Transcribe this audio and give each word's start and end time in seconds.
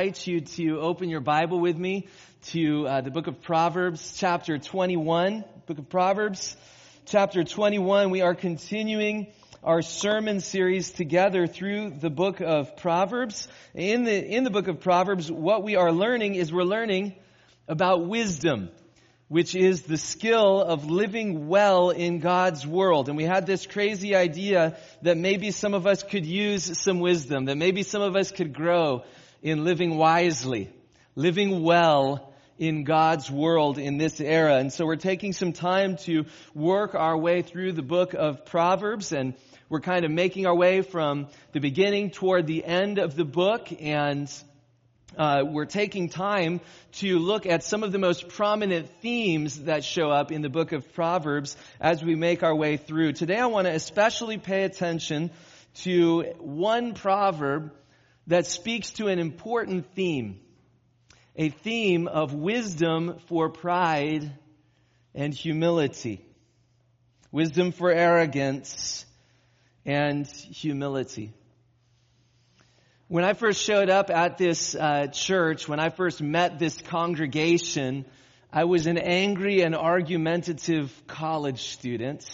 invite 0.00 0.28
you 0.28 0.40
to 0.40 0.78
open 0.78 1.08
your 1.08 1.18
Bible 1.18 1.58
with 1.58 1.76
me 1.76 2.06
to 2.40 2.86
uh, 2.86 3.00
the 3.00 3.10
book 3.10 3.26
of 3.26 3.42
Proverbs, 3.42 4.14
chapter 4.16 4.56
21. 4.56 5.42
Book 5.66 5.78
of 5.78 5.88
Proverbs, 5.88 6.56
chapter 7.06 7.42
21. 7.42 8.10
We 8.10 8.20
are 8.20 8.36
continuing 8.36 9.26
our 9.64 9.82
sermon 9.82 10.38
series 10.38 10.92
together 10.92 11.48
through 11.48 11.94
the 11.98 12.10
book 12.10 12.40
of 12.40 12.76
Proverbs. 12.76 13.48
In 13.74 14.04
the, 14.04 14.24
in 14.24 14.44
the 14.44 14.50
book 14.50 14.68
of 14.68 14.78
Proverbs, 14.78 15.32
what 15.32 15.64
we 15.64 15.74
are 15.74 15.90
learning 15.90 16.36
is 16.36 16.52
we're 16.52 16.62
learning 16.62 17.16
about 17.66 18.06
wisdom, 18.06 18.68
which 19.26 19.56
is 19.56 19.82
the 19.82 19.98
skill 19.98 20.62
of 20.62 20.88
living 20.88 21.48
well 21.48 21.90
in 21.90 22.20
God's 22.20 22.64
world. 22.64 23.08
And 23.08 23.16
we 23.16 23.24
had 23.24 23.46
this 23.46 23.66
crazy 23.66 24.14
idea 24.14 24.78
that 25.02 25.16
maybe 25.16 25.50
some 25.50 25.74
of 25.74 25.88
us 25.88 26.04
could 26.04 26.24
use 26.24 26.78
some 26.78 27.00
wisdom, 27.00 27.46
that 27.46 27.56
maybe 27.56 27.82
some 27.82 28.00
of 28.00 28.14
us 28.14 28.30
could 28.30 28.54
grow 28.54 29.02
in 29.42 29.64
living 29.64 29.96
wisely, 29.96 30.70
living 31.14 31.62
well 31.62 32.32
in 32.58 32.84
God's 32.84 33.30
world 33.30 33.78
in 33.78 33.98
this 33.98 34.20
era. 34.20 34.56
And 34.56 34.72
so 34.72 34.84
we're 34.84 34.96
taking 34.96 35.32
some 35.32 35.52
time 35.52 35.96
to 35.98 36.26
work 36.54 36.94
our 36.94 37.16
way 37.16 37.42
through 37.42 37.72
the 37.72 37.82
book 37.82 38.14
of 38.14 38.44
Proverbs 38.44 39.12
and 39.12 39.34
we're 39.68 39.80
kind 39.80 40.04
of 40.04 40.10
making 40.10 40.46
our 40.46 40.54
way 40.54 40.82
from 40.82 41.28
the 41.52 41.60
beginning 41.60 42.10
toward 42.10 42.46
the 42.46 42.64
end 42.64 42.98
of 42.98 43.14
the 43.14 43.24
book 43.24 43.68
and 43.80 44.32
uh, 45.16 45.42
we're 45.44 45.66
taking 45.66 46.08
time 46.08 46.60
to 46.92 47.18
look 47.18 47.46
at 47.46 47.62
some 47.62 47.82
of 47.82 47.92
the 47.92 47.98
most 47.98 48.28
prominent 48.28 48.88
themes 49.00 49.64
that 49.64 49.84
show 49.84 50.10
up 50.10 50.30
in 50.32 50.42
the 50.42 50.48
book 50.48 50.72
of 50.72 50.92
Proverbs 50.94 51.56
as 51.80 52.02
we 52.02 52.14
make 52.14 52.42
our 52.42 52.54
way 52.54 52.76
through. 52.76 53.12
Today 53.12 53.38
I 53.38 53.46
want 53.46 53.66
to 53.66 53.74
especially 53.74 54.38
pay 54.38 54.64
attention 54.64 55.30
to 55.82 56.22
one 56.38 56.94
proverb 56.94 57.72
that 58.28 58.46
speaks 58.46 58.90
to 58.92 59.08
an 59.08 59.18
important 59.18 59.92
theme 59.94 60.40
a 61.38 61.50
theme 61.50 62.08
of 62.08 62.34
wisdom 62.34 63.16
for 63.28 63.48
pride 63.48 64.28
and 65.14 65.32
humility, 65.32 66.20
wisdom 67.30 67.70
for 67.70 67.92
arrogance 67.92 69.06
and 69.86 70.26
humility. 70.26 71.32
When 73.06 73.22
I 73.22 73.34
first 73.34 73.62
showed 73.62 73.88
up 73.88 74.10
at 74.10 74.36
this 74.36 74.74
uh, 74.74 75.06
church, 75.06 75.68
when 75.68 75.78
I 75.78 75.90
first 75.90 76.20
met 76.20 76.58
this 76.58 76.76
congregation, 76.76 78.04
I 78.52 78.64
was 78.64 78.88
an 78.88 78.98
angry 78.98 79.62
and 79.62 79.76
argumentative 79.76 80.92
college 81.06 81.68
student. 81.68 82.28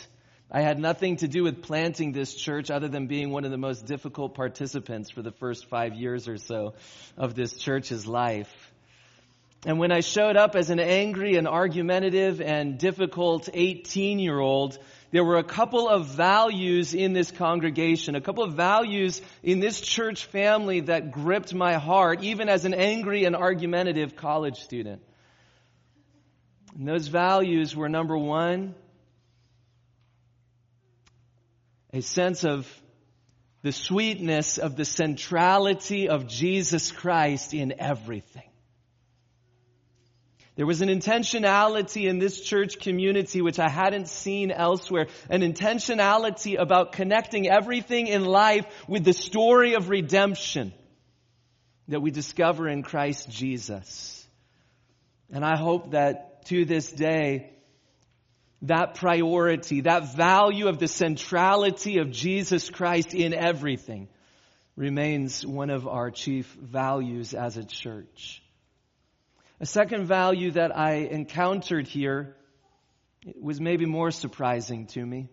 I 0.50 0.61
had 0.61 0.78
nothing 0.78 1.17
to 1.17 1.28
do 1.28 1.42
with 1.42 1.62
planting 1.62 2.12
this 2.12 2.34
church 2.34 2.70
other 2.70 2.89
than 2.89 3.06
being 3.06 3.31
one 3.31 3.45
of 3.45 3.50
the 3.50 3.59
most 3.59 3.87
difficult 3.87 4.34
participants 4.34 5.11
for 5.11 5.23
the 5.23 5.33
first 5.33 5.67
five 5.67 5.95
years 5.95 6.28
or 6.28 6.39
so 6.39 6.75
of 7.17 7.34
this 7.34 7.55
church's 7.55 8.06
life. 8.06 8.53
And 9.67 9.78
when 9.78 9.91
I 9.91 10.01
showed 10.01 10.36
up 10.36 10.56
as 10.56 10.69
an 10.69 10.78
angry 10.78 11.36
and 11.36 11.48
argumentative 11.48 12.42
and 12.42 12.78
difficult 12.78 13.48
18 13.53 14.19
year 14.19 14.39
old, 14.39 14.78
there 15.11 15.25
were 15.25 15.39
a 15.39 15.45
couple 15.45 15.89
of 15.89 16.09
values 16.09 16.92
in 16.92 17.14
this 17.14 17.31
congregation, 17.31 18.14
a 18.14 18.20
couple 18.20 18.45
of 18.45 18.55
values 18.55 19.23
in 19.42 19.61
this 19.61 19.81
church 19.81 20.27
family 20.27 20.81
that 20.81 21.12
gripped 21.12 21.55
my 21.55 21.75
heart, 21.75 22.23
even 22.23 22.51
as 22.51 22.67
an 22.67 22.75
angry 22.75 23.25
and 23.25 23.34
argumentative 23.34 24.17
college 24.17 24.58
student. 24.58 25.01
And 26.77 26.86
those 26.86 27.08
values 27.08 27.75
were 27.75 27.89
number 27.89 28.19
one, 28.19 28.75
a 31.95 32.03
sense 32.03 32.45
of 32.45 32.69
the 33.62 33.70
sweetness 33.70 34.59
of 34.59 34.75
the 34.75 34.84
centrality 34.84 36.09
of 36.09 36.27
Jesus 36.27 36.91
Christ 36.91 37.55
in 37.55 37.73
everything. 37.78 38.51
There 40.56 40.67
was 40.67 40.83
an 40.83 40.89
intentionality 40.89 42.09
in 42.09 42.19
this 42.19 42.41
church 42.41 42.81
community 42.81 43.42
which 43.42 43.61
I 43.61 43.69
hadn't 43.69 44.09
seen 44.09 44.51
elsewhere. 44.51 45.06
An 45.31 45.42
intentionality 45.42 46.61
about 46.61 46.92
connecting 46.92 47.48
everything 47.48 48.08
in 48.08 48.24
life 48.24 48.67
with 48.89 49.05
the 49.05 49.13
story 49.13 49.74
of 49.74 49.89
redemption 49.89 50.73
that 51.89 52.01
we 52.01 52.11
discover 52.11 52.69
in 52.69 52.83
Christ 52.83 53.30
Jesus. 53.30 54.27
And 55.33 55.45
I 55.45 55.57
hope 55.57 55.92
that 55.92 56.45
to 56.46 56.64
this 56.64 56.90
day, 56.90 57.54
that 58.64 58.95
priority, 58.95 59.83
that 59.83 60.14
value 60.17 60.69
of 60.69 60.79
the 60.79 60.89
centrality 60.89 61.98
of 61.98 62.11
Jesus 62.11 62.70
Christ 62.70 63.14
in 63.14 63.35
everything 63.35 64.08
remains 64.75 65.47
one 65.47 65.70
of 65.70 65.86
our 65.86 66.11
chief 66.11 66.47
values 66.61 67.35
as 67.35 67.57
a 67.57 67.64
church. 67.64 68.42
A 69.61 69.67
second 69.67 70.07
value 70.07 70.52
that 70.52 70.77
I 70.77 70.95
encountered 70.95 71.86
here 71.86 72.36
was 73.41 73.61
maybe 73.61 73.86
more 73.86 74.11
surprising 74.11 74.86
to 74.89 75.05
me. 75.05 75.29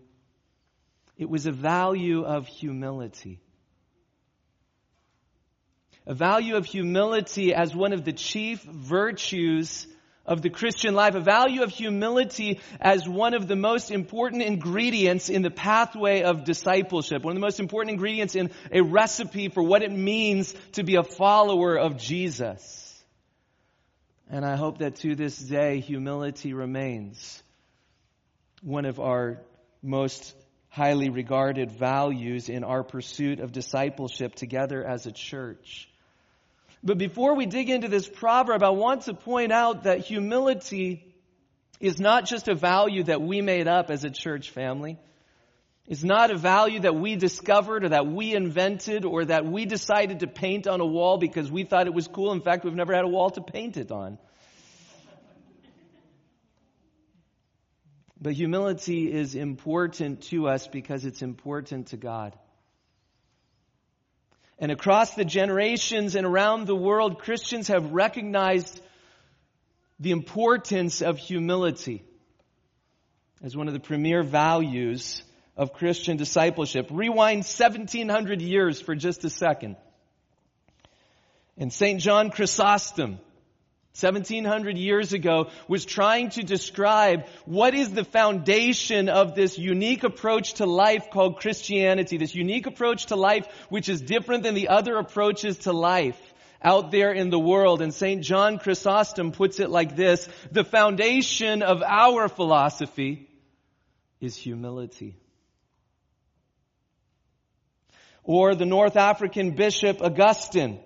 It 1.18 1.30
was 1.30 1.46
a 1.46 1.52
value 1.52 2.24
of 2.24 2.48
humility. 2.48 3.40
A 6.06 6.14
value 6.14 6.56
of 6.56 6.66
humility 6.66 7.54
as 7.54 7.76
one 7.76 7.94
of 7.94 8.04
the 8.04 8.14
chief 8.14 8.62
virtues 8.64 9.88
of 10.26 10.42
the 10.42 10.50
Christian 10.50 10.94
life, 10.94 11.16
a 11.16 11.20
value 11.20 11.64
of 11.64 11.72
humility 11.72 12.60
as 12.80 13.08
one 13.08 13.34
of 13.34 13.48
the 13.48 13.56
most 13.56 13.92
important 13.92 14.44
ingredients 14.44 15.30
in 15.30 15.42
the 15.42 15.50
pathway 15.50 16.22
of 16.22 16.44
discipleship, 16.44 17.24
one 17.24 17.32
of 17.32 17.36
the 17.36 17.46
most 17.46 17.60
important 17.60 17.94
ingredients 17.94 18.36
in 18.36 18.52
a 18.72 18.82
recipe 18.82 19.50
for 19.50 19.64
what 19.64 19.82
it 19.82 19.92
means 19.92 20.54
to 20.74 20.84
be 20.84 20.96
a 20.96 21.04
follower 21.04 21.78
of 21.78 21.98
Jesus. 21.98 23.04
And 24.30 24.46
I 24.46 24.56
hope 24.56 24.78
that 24.78 24.96
to 24.98 25.16
this 25.16 25.38
day, 25.38 25.80
humility 25.80 26.54
remains 26.54 27.44
one 28.62 28.86
of 28.86 29.00
our 29.00 29.42
most 29.82 30.36
highly 30.70 31.10
regarded 31.10 31.72
values 31.72 32.48
in 32.48 32.64
our 32.64 32.84
pursuit 32.84 33.42
of 33.42 33.52
discipleship 33.52 34.36
together 34.36 34.86
as 34.88 35.06
a 35.06 35.12
church. 35.12 35.91
But 36.84 36.98
before 36.98 37.36
we 37.36 37.46
dig 37.46 37.70
into 37.70 37.88
this 37.88 38.08
proverb, 38.08 38.64
I 38.64 38.70
want 38.70 39.04
to 39.04 39.14
point 39.14 39.52
out 39.52 39.84
that 39.84 40.00
humility 40.00 41.14
is 41.80 42.00
not 42.00 42.26
just 42.26 42.48
a 42.48 42.56
value 42.56 43.04
that 43.04 43.22
we 43.22 43.42
made 43.42 43.68
up 43.68 43.90
as 43.90 44.04
a 44.04 44.10
church 44.10 44.50
family. 44.50 44.98
It's 45.88 46.04
not 46.04 46.32
a 46.32 46.38
value 46.38 46.80
that 46.82 46.96
we 46.96 47.16
discovered 47.16 47.84
or 47.84 47.90
that 47.90 48.08
we 48.08 48.34
invented 48.34 49.04
or 49.04 49.26
that 49.26 49.46
we 49.46 49.66
decided 49.66 50.22
to 50.22 50.28
paint 50.28 50.68
on 50.68 50.80
a 50.80 50.86
wall 50.86 51.18
because 51.18 51.52
we 51.52 51.64
thought 51.64 51.88
it 51.88 51.94
was 51.94 52.08
cool. 52.08 52.32
In 52.32 52.42
fact, 52.42 52.64
we've 52.64 52.74
never 52.74 52.94
had 52.94 53.04
a 53.04 53.10
wall 53.10 53.30
to 53.32 53.42
paint 53.42 53.78
it 53.78 53.92
on. 53.92 54.18
But 58.20 58.34
humility 58.34 59.12
is 59.12 59.34
important 59.34 60.22
to 60.30 60.48
us 60.48 60.68
because 60.68 61.06
it's 61.06 61.24
important 61.24 61.88
to 61.88 61.98
God. 61.98 62.38
And 64.62 64.72
across 64.72 65.16
the 65.16 65.26
generations 65.26 66.16
and 66.16 66.26
around 66.26 66.68
the 66.68 66.76
world, 66.76 67.18
Christians 67.18 67.70
have 67.70 67.92
recognized 67.94 68.80
the 70.00 70.12
importance 70.12 71.02
of 71.02 71.18
humility 71.18 72.04
as 73.44 73.58
one 73.58 73.68
of 73.68 73.74
the 73.74 73.80
premier 73.80 74.22
values 74.22 75.24
of 75.58 75.74
Christian 75.74 76.16
discipleship. 76.16 76.90
Rewind 76.92 77.40
1700 77.40 78.40
years 78.40 78.80
for 78.80 78.94
just 78.94 79.26
a 79.26 79.32
second. 79.32 79.78
And 81.58 81.74
St. 81.74 82.00
John 82.00 82.30
Chrysostom, 82.30 83.18
1700 84.00 84.78
years 84.78 85.12
ago 85.12 85.50
was 85.68 85.84
trying 85.84 86.30
to 86.30 86.44
describe 86.44 87.26
what 87.44 87.76
is 87.76 87.92
the 87.92 88.06
foundation 88.06 89.10
of 89.10 89.36
this 89.36 89.58
unique 89.58 90.06
approach 90.06 90.54
to 90.56 90.66
life 90.66 91.10
called 91.12 91.40
Christianity, 91.40 92.16
this 92.16 92.34
unique 92.34 92.68
approach 92.68 93.08
to 93.08 93.18
life 93.18 93.48
which 93.68 93.90
is 93.90 94.00
different 94.00 94.44
than 94.44 94.56
the 94.56 94.70
other 94.70 94.96
approaches 94.96 95.58
to 95.60 95.74
life 95.74 96.18
out 96.64 96.92
there 96.92 97.12
in 97.12 97.30
the 97.30 97.40
world. 97.40 97.82
And 97.82 97.94
St. 97.94 98.24
John 98.24 98.60
Chrysostom 98.60 99.34
puts 99.34 99.60
it 99.60 99.70
like 99.70 99.98
this, 99.98 100.30
the 100.52 100.64
foundation 100.64 101.62
of 101.62 101.84
our 101.84 102.30
philosophy 102.30 103.28
is 104.22 104.38
humility. 104.38 105.18
Or 108.24 108.56
the 108.56 108.66
North 108.66 108.96
African 108.96 109.52
bishop 109.52 110.02
Augustine, 110.02 110.80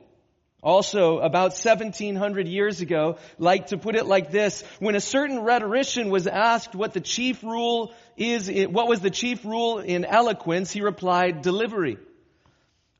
also 0.65 1.19
about 1.19 1.51
1700 1.51 2.47
years 2.47 2.81
ago, 2.81 3.19
like 3.37 3.67
to 3.67 3.77
put 3.77 3.95
it 3.95 4.07
like 4.07 4.31
this, 4.31 4.63
when 4.79 4.95
a 4.95 4.99
certain 4.99 5.43
rhetorician 5.43 6.09
was 6.09 6.25
asked 6.25 6.73
what 6.73 6.93
the 6.93 6.99
chief 6.99 7.43
rule 7.43 7.93
is, 8.17 8.49
what 8.49 8.87
was 8.87 8.99
the 8.99 9.11
chief 9.11 9.45
rule 9.45 9.77
in 9.77 10.03
eloquence, 10.03 10.71
he 10.71 10.81
replied, 10.81 11.43
delivery. 11.43 11.99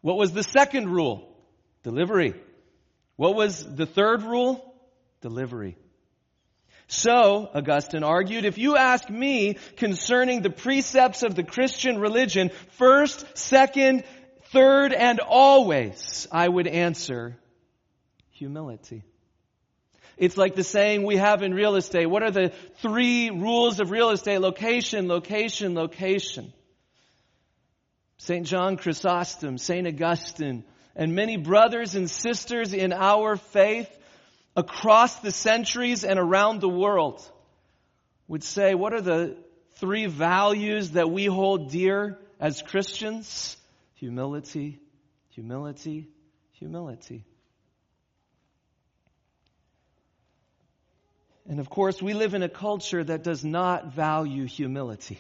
What 0.01 0.17
was 0.17 0.31
the 0.31 0.43
second 0.43 0.89
rule? 0.89 1.27
Delivery. 1.81 2.35
What 3.15 3.35
was 3.35 3.65
the 3.65 3.87
third 3.87 4.21
rule? 4.21 4.75
Delivery. 5.21 5.75
So, 6.87 7.49
Augustine 7.51 8.03
argued, 8.03 8.45
if 8.45 8.59
you 8.59 8.77
ask 8.77 9.09
me 9.09 9.57
concerning 9.75 10.43
the 10.43 10.51
precepts 10.51 11.23
of 11.23 11.33
the 11.33 11.43
Christian 11.43 11.97
religion, 11.97 12.51
first, 12.77 13.25
second, 13.35 14.03
third, 14.51 14.93
and 14.93 15.19
always, 15.19 16.27
I 16.31 16.47
would 16.47 16.67
answer 16.67 17.39
humility. 18.35 19.03
It's 20.17 20.37
like 20.37 20.55
the 20.55 20.63
saying 20.63 21.03
we 21.03 21.17
have 21.17 21.41
in 21.41 21.53
real 21.53 21.75
estate. 21.75 22.05
What 22.05 22.23
are 22.23 22.31
the 22.31 22.53
three 22.81 23.29
rules 23.29 23.79
of 23.79 23.91
real 23.91 24.11
estate? 24.11 24.39
Location, 24.39 25.07
location, 25.07 25.75
location. 25.75 26.53
St. 28.17 28.45
John 28.45 28.77
Chrysostom, 28.77 29.57
St. 29.57 29.87
Augustine, 29.87 30.63
and 30.95 31.15
many 31.15 31.37
brothers 31.37 31.95
and 31.95 32.09
sisters 32.09 32.73
in 32.73 32.93
our 32.93 33.35
faith 33.35 33.89
across 34.55 35.19
the 35.19 35.31
centuries 35.31 36.05
and 36.05 36.17
around 36.17 36.61
the 36.61 36.69
world 36.69 37.21
would 38.27 38.43
say, 38.43 38.73
what 38.73 38.93
are 38.93 39.01
the 39.01 39.37
three 39.75 40.05
values 40.05 40.91
that 40.91 41.11
we 41.11 41.25
hold 41.25 41.71
dear 41.71 42.17
as 42.39 42.61
Christians? 42.61 43.57
Humility, 43.95 44.79
humility, 45.29 46.07
humility. 46.53 47.25
And 51.47 51.59
of 51.59 51.69
course, 51.69 52.01
we 52.01 52.13
live 52.13 52.33
in 52.33 52.43
a 52.43 52.49
culture 52.49 53.03
that 53.03 53.23
does 53.23 53.43
not 53.43 53.93
value 53.93 54.45
humility 54.45 55.19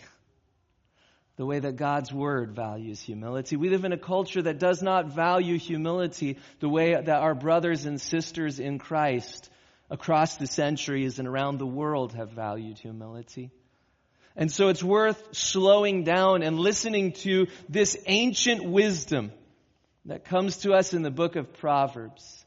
the 1.37 1.45
way 1.45 1.59
that 1.59 1.75
God's 1.75 2.13
Word 2.13 2.55
values 2.55 3.01
humility. 3.01 3.57
We 3.57 3.69
live 3.69 3.83
in 3.83 3.91
a 3.91 3.97
culture 3.97 4.41
that 4.41 4.57
does 4.57 4.81
not 4.81 5.07
value 5.07 5.59
humility 5.59 6.37
the 6.59 6.69
way 6.69 6.93
that 6.93 7.09
our 7.09 7.35
brothers 7.35 7.85
and 7.85 7.99
sisters 7.99 8.59
in 8.59 8.79
Christ 8.79 9.49
across 9.89 10.37
the 10.37 10.47
centuries 10.47 11.19
and 11.19 11.27
around 11.27 11.57
the 11.57 11.65
world 11.65 12.13
have 12.13 12.31
valued 12.31 12.79
humility. 12.79 13.51
And 14.35 14.51
so 14.51 14.69
it's 14.69 14.83
worth 14.83 15.35
slowing 15.35 16.03
down 16.03 16.41
and 16.41 16.59
listening 16.59 17.13
to 17.23 17.47
this 17.69 17.97
ancient 18.05 18.63
wisdom 18.63 19.31
that 20.05 20.25
comes 20.25 20.57
to 20.57 20.73
us 20.73 20.93
in 20.93 21.01
the 21.01 21.11
book 21.11 21.35
of 21.35 21.53
Proverbs 21.53 22.44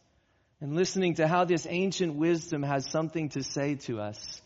and 0.61 0.75
listening 0.75 1.15
to 1.15 1.29
how 1.29 1.45
this 1.45 1.67
ancient 1.69 2.15
wisdom 2.15 2.63
has 2.63 2.91
something 2.91 3.29
to 3.31 3.43
say 3.43 3.77
to 3.77 4.01
us 4.01 4.43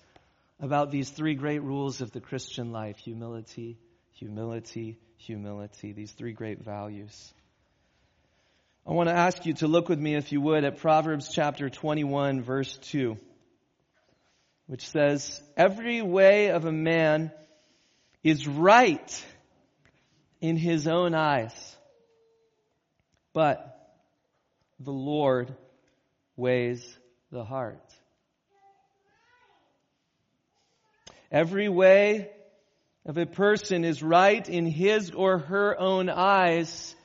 about 0.61 0.91
these 0.91 1.11
three 1.11 1.35
great 1.35 1.63
rules 1.63 2.01
of 2.01 2.13
the 2.13 2.21
Christian 2.21 2.71
life 2.71 2.99
humility, 2.99 3.79
humility, 4.13 4.99
humility, 5.17 5.93
these 5.93 6.13
three 6.13 6.33
great 6.33 6.63
values. 6.63 7.33
I 8.87 8.93
want 8.93 9.09
to 9.09 9.15
ask 9.15 9.47
you 9.47 9.55
to 9.55 9.69
look 9.69 9.89
with 9.89 9.99
me, 9.99 10.17
if 10.17 10.33
you 10.33 10.41
would, 10.41 10.65
at 10.65 10.79
Proverbs 10.79 11.31
chapter 11.33 11.71
21, 11.71 12.43
verse 12.43 12.77
2, 12.83 13.17
which 14.67 14.89
says, 14.89 15.41
Every 15.57 16.03
way 16.03 16.51
of 16.51 16.65
a 16.65 16.73
man 16.73 17.31
is 18.25 18.47
right 18.47 19.25
in 20.41 20.57
his 20.57 20.89
own 20.89 21.15
eyes, 21.15 21.77
but 23.33 23.69
the 24.81 24.93
Lord 24.93 25.55
weighs 26.43 26.99
the 27.31 27.45
heart. 27.45 27.89
Every 31.31 31.69
way 31.69 32.31
of 33.07 33.17
a 33.17 33.27
person 33.27 33.85
is 33.85 34.03
right 34.03 34.47
in 34.49 34.67
his 34.67 35.13
or 35.13 35.39
her 35.39 35.79
own 35.79 36.11
eyes, 36.11 36.97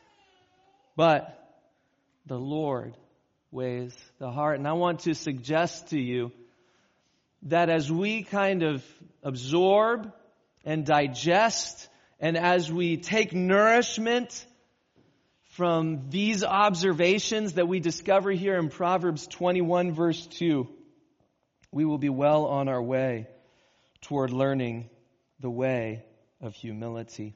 but 0.95 1.21
the 2.25 2.39
Lord 2.39 2.97
weighs 3.51 3.95
the 4.17 4.31
heart. 4.31 4.57
And 4.57 4.67
I 4.67 4.73
want 4.73 5.01
to 5.01 5.13
suggest 5.13 5.89
to 5.89 5.99
you 5.99 6.31
that 7.43 7.69
as 7.69 7.91
we 7.91 8.23
kind 8.23 8.63
of 8.63 8.83
absorb 9.21 10.11
and 10.65 10.83
digest, 10.83 11.87
and 12.19 12.35
as 12.37 12.73
we 12.73 12.97
take 12.97 13.33
nourishment 13.33 14.47
from 15.57 16.11
these 16.11 16.43
observations 16.43 17.53
that 17.53 17.67
we 17.67 17.79
discover 17.79 18.29
here 18.29 18.57
in 18.59 18.69
Proverbs 18.69 19.25
21 19.25 19.91
verse 19.91 20.27
2, 20.27 20.67
we 21.71 21.83
will 21.83 21.97
be 21.97 22.09
well 22.09 22.45
on 22.45 22.69
our 22.69 22.81
way 22.81 23.27
toward 24.01 24.29
learning 24.29 24.87
the 25.39 25.49
way 25.49 26.05
of 26.41 26.53
humility. 26.53 27.33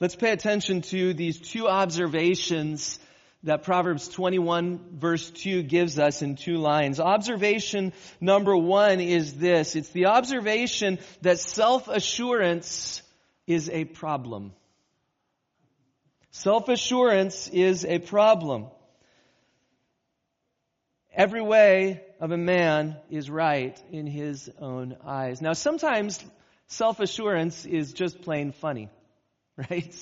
Let's 0.00 0.16
pay 0.16 0.32
attention 0.32 0.82
to 0.90 1.14
these 1.14 1.38
two 1.38 1.68
observations 1.68 2.98
that 3.44 3.62
Proverbs 3.62 4.08
21 4.08 4.98
verse 4.98 5.30
2 5.30 5.62
gives 5.62 6.00
us 6.00 6.20
in 6.20 6.34
two 6.34 6.58
lines. 6.58 6.98
Observation 6.98 7.92
number 8.20 8.56
one 8.56 8.98
is 8.98 9.34
this. 9.34 9.76
It's 9.76 9.90
the 9.90 10.06
observation 10.06 10.98
that 11.20 11.38
self-assurance 11.38 13.02
is 13.46 13.70
a 13.70 13.84
problem. 13.84 14.52
Self 16.32 16.70
assurance 16.70 17.48
is 17.48 17.84
a 17.84 17.98
problem. 17.98 18.68
Every 21.14 21.42
way 21.42 22.00
of 22.20 22.32
a 22.32 22.38
man 22.38 22.96
is 23.10 23.28
right 23.28 23.78
in 23.90 24.06
his 24.06 24.50
own 24.58 24.96
eyes. 25.04 25.42
Now, 25.42 25.52
sometimes 25.52 26.24
self 26.68 27.00
assurance 27.00 27.66
is 27.66 27.92
just 27.92 28.22
plain 28.22 28.52
funny, 28.52 28.88
right? 29.70 29.94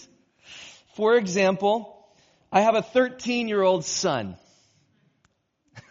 For 0.94 1.17
example, 1.17 2.06
I 2.53 2.61
have 2.61 2.77
a 2.77 2.82
13 2.82 3.49
year 3.49 3.62
old 3.62 3.85
son. 3.85 4.37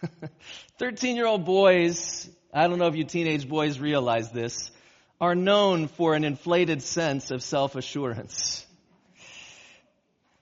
13 0.78 1.16
year 1.16 1.26
old 1.26 1.44
boys, 1.44 2.30
I 2.50 2.66
don't 2.66 2.78
know 2.78 2.86
if 2.86 2.96
you 2.96 3.04
teenage 3.04 3.46
boys 3.46 3.78
realize 3.78 4.30
this, 4.32 4.70
are 5.20 5.34
known 5.34 5.88
for 5.88 6.14
an 6.14 6.24
inflated 6.24 6.80
sense 6.80 7.30
of 7.30 7.42
self 7.42 7.76
assurance. 7.76 8.64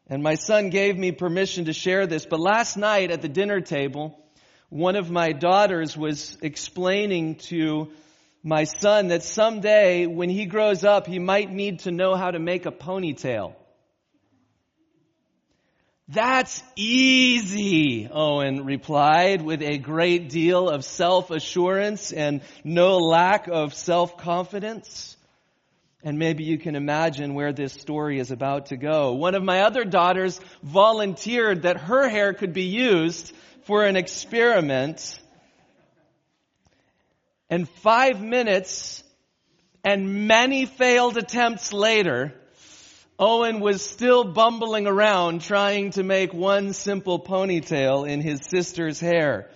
And 0.09 0.23
my 0.23 0.37
son 0.37 0.71
gave 0.71 0.97
me 0.97 1.13
permission 1.13 1.67
to 1.67 1.73
share 1.73 2.07
this, 2.07 2.25
but 2.25 2.41
last 2.41 2.77
night 2.77 3.11
at 3.11 3.21
the 3.21 3.29
dinner 3.29 3.61
table, 3.61 4.19
one 4.71 4.97
of 4.97 5.11
my 5.11 5.33
daughters 5.33 5.97
was 5.97 6.37
explaining 6.41 7.37
to 7.51 7.93
my 8.43 8.65
son 8.65 9.09
that 9.09 9.23
someday 9.23 10.07
when 10.07 10.31
he 10.31 10.47
grows 10.47 10.85
up, 10.85 11.07
he 11.07 11.19
might 11.19 11.51
need 11.51 11.81
to 11.81 11.91
know 11.91 12.15
how 12.15 12.31
to 12.31 12.39
make 12.39 12.65
a 12.65 12.71
ponytail. 12.71 13.55
That's 16.09 16.63
easy, 16.75 18.09
Owen 18.11 18.65
replied 18.65 19.43
with 19.43 19.61
a 19.61 19.77
great 19.77 20.31
deal 20.31 20.71
of 20.71 20.83
self-assurance 20.87 22.13
and 22.13 22.41
no 22.65 22.97
lack 22.97 23.47
of 23.47 23.75
self-confidence. 23.75 25.19
And 26.05 26.19
maybe 26.19 26.45
you 26.45 26.59
can 26.59 26.77
imagine 26.77 27.35
where 27.35 27.53
this 27.53 27.73
story 27.73 28.21
is 28.21 28.31
about 28.31 28.67
to 28.67 28.77
go. 28.77 29.15
One 29.15 29.35
of 29.35 29.43
my 29.43 29.63
other 29.63 29.85
daughters 29.85 30.41
volunteered 30.63 31.63
that 31.63 31.77
her 31.77 32.09
hair 32.09 32.35
could 32.35 32.53
be 32.53 32.67
used 32.67 33.35
for 33.65 33.85
an 33.85 33.97
experiment. 33.97 35.19
And 37.51 37.69
five 37.69 38.21
minutes 38.21 39.03
and 39.83 40.29
many 40.29 40.67
failed 40.67 41.17
attempts 41.17 41.73
later, 41.73 42.33
Owen 43.19 43.59
was 43.59 43.85
still 43.85 44.23
bumbling 44.23 44.87
around 44.87 45.41
trying 45.41 45.91
to 45.93 46.05
make 46.05 46.33
one 46.33 46.73
simple 46.73 47.19
ponytail 47.19 48.09
in 48.09 48.21
his 48.21 48.41
sister's 48.49 49.01
hair. 49.01 49.51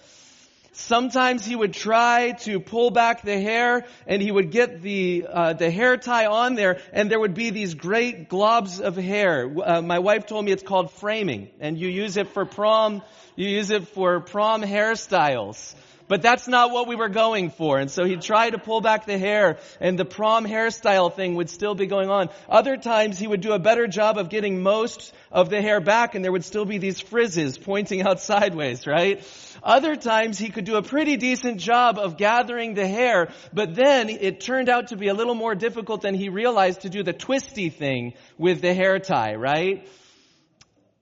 Sometimes 0.75 1.45
he 1.45 1.55
would 1.55 1.75
try 1.75 2.33
to 2.41 2.59
pull 2.59 2.91
back 2.91 3.23
the 3.23 3.39
hair 3.39 3.85
and 4.07 4.23
he 4.23 4.33
would 4.33 4.51
get 4.51 4.81
the, 4.81 5.27
uh, 5.29 5.53
the 5.53 5.71
hair 5.71 5.99
tie 5.99 6.27
on 6.27 6.55
there 6.55 6.81
and 6.95 7.11
there 7.11 7.21
would 7.21 7.35
be 7.35 7.51
these 7.51 7.75
great 7.75 8.31
globs 8.31 8.81
of 8.81 8.97
hair. 8.97 9.55
Uh, 9.63 9.83
my 9.83 9.99
wife 9.99 10.27
told 10.27 10.47
me 10.47 10.51
it's 10.51 10.63
called 10.63 10.91
framing 10.93 11.51
and 11.61 11.79
you 11.79 11.89
use 11.89 12.17
it 12.17 12.29
for 12.29 12.47
prom, 12.47 13.03
you 13.37 13.49
use 13.49 13.71
it 13.71 13.89
for 13.89 14.21
prom 14.21 14.63
hairstyles. 14.63 15.75
But 16.09 16.23
that's 16.23 16.49
not 16.49 16.71
what 16.71 16.89
we 16.89 16.97
were 16.97 17.09
going 17.09 17.51
for. 17.51 17.79
And 17.79 17.91
so 17.91 18.05
he'd 18.05 18.23
try 18.23 18.51
to 18.51 18.59
pull 18.59 18.81
back 18.81 19.07
the 19.07 19.19
hair 19.19 19.59
and 19.81 19.99
the 19.99 20.05
prom 20.05 20.47
hairstyle 20.47 21.15
thing 21.15 21.35
would 21.37 21.51
still 21.51 21.75
be 21.75 21.87
going 21.87 22.11
on. 22.11 22.29
Other 22.49 22.77
times 22.77 23.19
he 23.19 23.27
would 23.27 23.41
do 23.41 23.53
a 23.53 23.59
better 23.59 23.87
job 23.87 24.19
of 24.19 24.29
getting 24.29 24.63
most 24.63 25.13
of 25.31 25.51
the 25.51 25.63
hair 25.63 25.81
back 25.81 26.15
and 26.15 26.25
there 26.25 26.33
would 26.33 26.45
still 26.45 26.65
be 26.65 26.79
these 26.79 27.01
frizzes 27.01 27.59
pointing 27.59 28.03
out 28.03 28.21
sideways, 28.33 28.87
right? 28.87 29.27
Other 29.63 29.97
times 29.97 30.39
he 30.39 30.51
could 30.51 30.65
do 30.65 30.77
a 30.77 30.83
pretty 30.83 31.17
decent 31.17 31.59
job 31.59 31.99
of 31.99 32.17
gathering 32.17 32.75
the 32.75 32.87
hair, 32.87 33.31
but 33.53 33.75
then 33.75 34.09
it 34.09 34.41
turned 34.41 34.69
out 34.69 34.89
to 34.89 34.97
be 34.97 35.09
a 35.09 35.15
little 35.15 35.35
more 35.35 35.55
difficult 35.55 36.03
than 36.03 36.15
he 36.15 36.29
realized 36.29 36.83
to 36.83 36.91
do 36.91 37.03
the 37.03 37.13
twisty 37.13 37.71
thing 37.71 38.15
with 38.39 38.61
the 38.61 38.75
hair 38.75 38.99
tie, 38.99 39.37
right? 39.37 39.89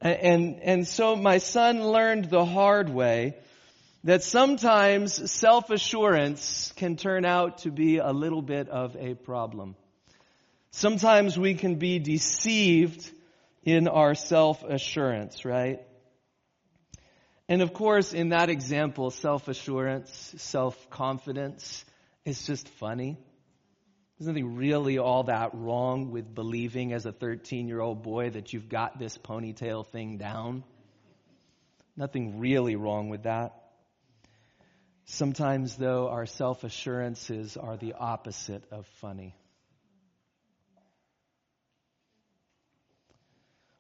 And, 0.01 0.61
and 0.63 0.87
so 0.87 1.15
my 1.17 1.39
son 1.39 1.85
learned 1.85 2.31
the 2.31 2.45
hard 2.45 2.89
way 2.89 3.35
that 4.05 4.23
sometimes 4.23 5.31
self-assurance 5.31 6.73
can 6.77 6.97
turn 6.97 7.25
out 7.25 7.59
to 7.59 7.71
be 7.71 7.99
a 7.99 8.13
little 8.13 8.43
bit 8.43 8.69
of 8.69 8.97
a 8.97 9.15
problem. 9.15 9.77
Sometimes 10.71 11.39
we 11.39 11.55
can 11.55 11.77
be 11.77 11.99
deceived 11.99 13.11
in 13.65 13.89
our 13.89 14.15
self-assurance, 14.15 15.45
right? 15.45 15.81
And 17.49 17.63
of 17.63 17.75
course, 17.75 18.13
in 18.15 18.31
that 18.31 18.49
example, 18.49 19.11
self-assurance, 19.11 20.35
self-confidence, 20.39 21.85
is 22.25 22.47
just 22.47 22.69
funny. 22.69 23.19
There's 24.19 24.29
nothing 24.29 24.57
really 24.57 24.99
all 24.99 25.25
that 25.25 25.51
wrong 25.55 26.11
with 26.11 26.35
believing 26.35 26.93
as 26.93 27.07
a 27.07 27.13
13 27.13 27.69
year 27.69 27.81
old 27.81 28.03
boy 28.03 28.31
that 28.31 28.53
you've 28.53 28.69
got 28.69 28.99
this 28.99 29.19
ponytail 29.19 29.87
thing 29.87 30.17
down. 30.17 30.63
Nothing 31.97 32.39
really 32.39 32.77
wrong 32.77 33.09
with 33.09 33.25
that. 33.25 33.60
Sometimes, 35.13 35.75
though, 35.75 36.09
our 36.09 36.25
self 36.25 36.63
assurances 36.63 37.57
are 37.57 37.77
the 37.77 37.95
opposite 37.95 38.63
of 38.71 38.87
funny. 39.01 39.35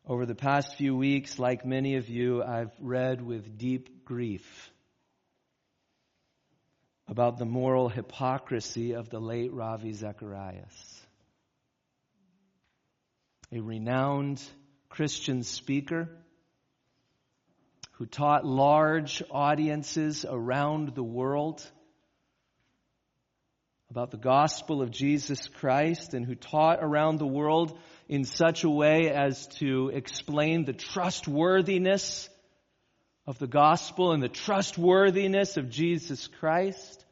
Over 0.04 0.26
the 0.26 0.34
past 0.34 0.74
few 0.74 0.96
weeks, 0.96 1.38
like 1.38 1.64
many 1.64 1.94
of 1.94 2.08
you, 2.08 2.42
I've 2.42 2.72
read 2.80 3.24
with 3.24 3.56
deep 3.56 4.04
grief 4.04 4.72
about 7.06 7.38
the 7.38 7.44
moral 7.44 7.88
hypocrisy 7.88 8.94
of 8.96 9.08
the 9.08 9.20
late 9.20 9.52
Ravi 9.52 9.92
Zacharias, 9.92 11.00
a 13.52 13.60
renowned 13.60 14.42
Christian 14.88 15.44
speaker 15.44 16.08
who 18.00 18.06
taught 18.06 18.46
large 18.46 19.22
audiences 19.30 20.24
around 20.26 20.94
the 20.94 21.02
world 21.02 21.62
about 23.90 24.10
the 24.10 24.16
gospel 24.16 24.80
of 24.80 24.90
Jesus 24.90 25.48
Christ 25.48 26.14
and 26.14 26.24
who 26.24 26.34
taught 26.34 26.78
around 26.80 27.18
the 27.18 27.26
world 27.26 27.78
in 28.08 28.24
such 28.24 28.64
a 28.64 28.70
way 28.70 29.10
as 29.10 29.48
to 29.58 29.90
explain 29.92 30.64
the 30.64 30.72
trustworthiness 30.72 32.30
of 33.26 33.38
the 33.38 33.46
gospel 33.46 34.12
and 34.12 34.22
the 34.22 34.30
trustworthiness 34.30 35.58
of 35.58 35.68
Jesus 35.68 36.26
Christ. 36.26 37.04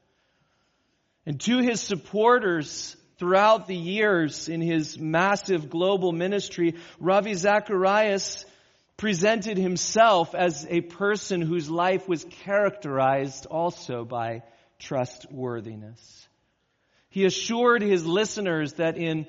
And 1.26 1.38
to 1.42 1.58
his 1.58 1.82
supporters 1.82 2.96
throughout 3.18 3.66
the 3.66 3.76
years 3.76 4.48
in 4.48 4.62
his 4.62 4.98
massive 4.98 5.68
global 5.68 6.12
ministry, 6.12 6.76
Ravi 6.98 7.34
Zacharias 7.34 8.46
presented 8.98 9.56
himself 9.56 10.34
as 10.34 10.66
a 10.68 10.82
person 10.82 11.40
whose 11.40 11.70
life 11.70 12.06
was 12.08 12.26
characterized 12.44 13.46
also 13.46 14.04
by 14.04 14.42
trustworthiness. 14.80 16.28
He 17.08 17.24
assured 17.24 17.80
his 17.80 18.04
listeners 18.04 18.74
that 18.74 18.98
in 18.98 19.26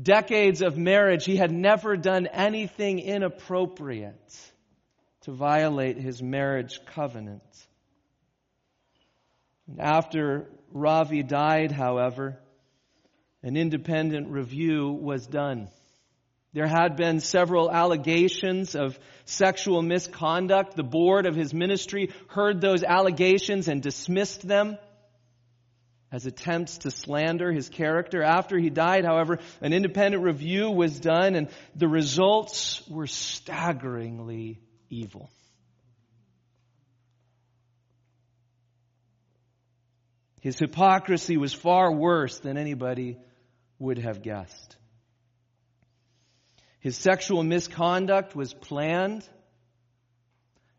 decades 0.00 0.60
of 0.60 0.76
marriage, 0.76 1.24
he 1.24 1.36
had 1.36 1.52
never 1.52 1.96
done 1.96 2.26
anything 2.26 2.98
inappropriate 2.98 4.52
to 5.22 5.32
violate 5.32 5.96
his 5.96 6.20
marriage 6.20 6.80
covenant. 6.86 7.42
After 9.78 10.50
Ravi 10.72 11.22
died, 11.22 11.70
however, 11.70 12.40
an 13.42 13.56
independent 13.56 14.28
review 14.28 14.90
was 14.90 15.26
done. 15.26 15.68
There 16.52 16.66
had 16.66 16.96
been 16.96 17.20
several 17.20 17.70
allegations 17.70 18.74
of 18.74 18.98
sexual 19.24 19.82
misconduct. 19.82 20.74
The 20.74 20.82
board 20.82 21.26
of 21.26 21.36
his 21.36 21.54
ministry 21.54 22.10
heard 22.28 22.60
those 22.60 22.82
allegations 22.82 23.68
and 23.68 23.80
dismissed 23.80 24.46
them 24.46 24.76
as 26.12 26.26
attempts 26.26 26.78
to 26.78 26.90
slander 26.90 27.52
his 27.52 27.68
character. 27.68 28.22
After 28.22 28.58
he 28.58 28.68
died, 28.68 29.04
however, 29.04 29.38
an 29.60 29.72
independent 29.72 30.24
review 30.24 30.70
was 30.70 30.98
done 30.98 31.36
and 31.36 31.48
the 31.76 31.86
results 31.86 32.82
were 32.88 33.06
staggeringly 33.06 34.58
evil. 34.88 35.30
His 40.40 40.58
hypocrisy 40.58 41.36
was 41.36 41.52
far 41.52 41.92
worse 41.92 42.40
than 42.40 42.56
anybody 42.56 43.18
would 43.78 43.98
have 43.98 44.22
guessed. 44.22 44.76
His 46.80 46.96
sexual 46.96 47.42
misconduct 47.42 48.34
was 48.34 48.54
planned 48.54 49.28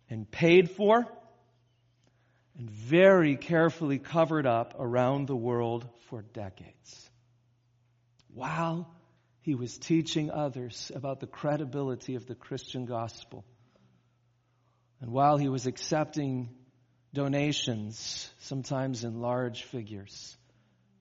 and 0.09 0.29
paid 0.29 0.71
for 0.71 1.07
and 2.57 2.69
very 2.69 3.37
carefully 3.37 3.99
covered 3.99 4.45
up 4.45 4.75
around 4.79 5.27
the 5.27 5.35
world 5.35 5.87
for 6.09 6.21
decades. 6.21 7.09
While 8.33 8.93
he 9.41 9.55
was 9.55 9.77
teaching 9.77 10.31
others 10.31 10.91
about 10.93 11.19
the 11.19 11.27
credibility 11.27 12.15
of 12.15 12.25
the 12.25 12.35
Christian 12.35 12.85
gospel, 12.85 13.45
and 14.99 15.11
while 15.11 15.37
he 15.37 15.49
was 15.49 15.65
accepting 15.65 16.49
donations, 17.13 18.29
sometimes 18.39 19.03
in 19.03 19.21
large 19.21 19.63
figures, 19.63 20.37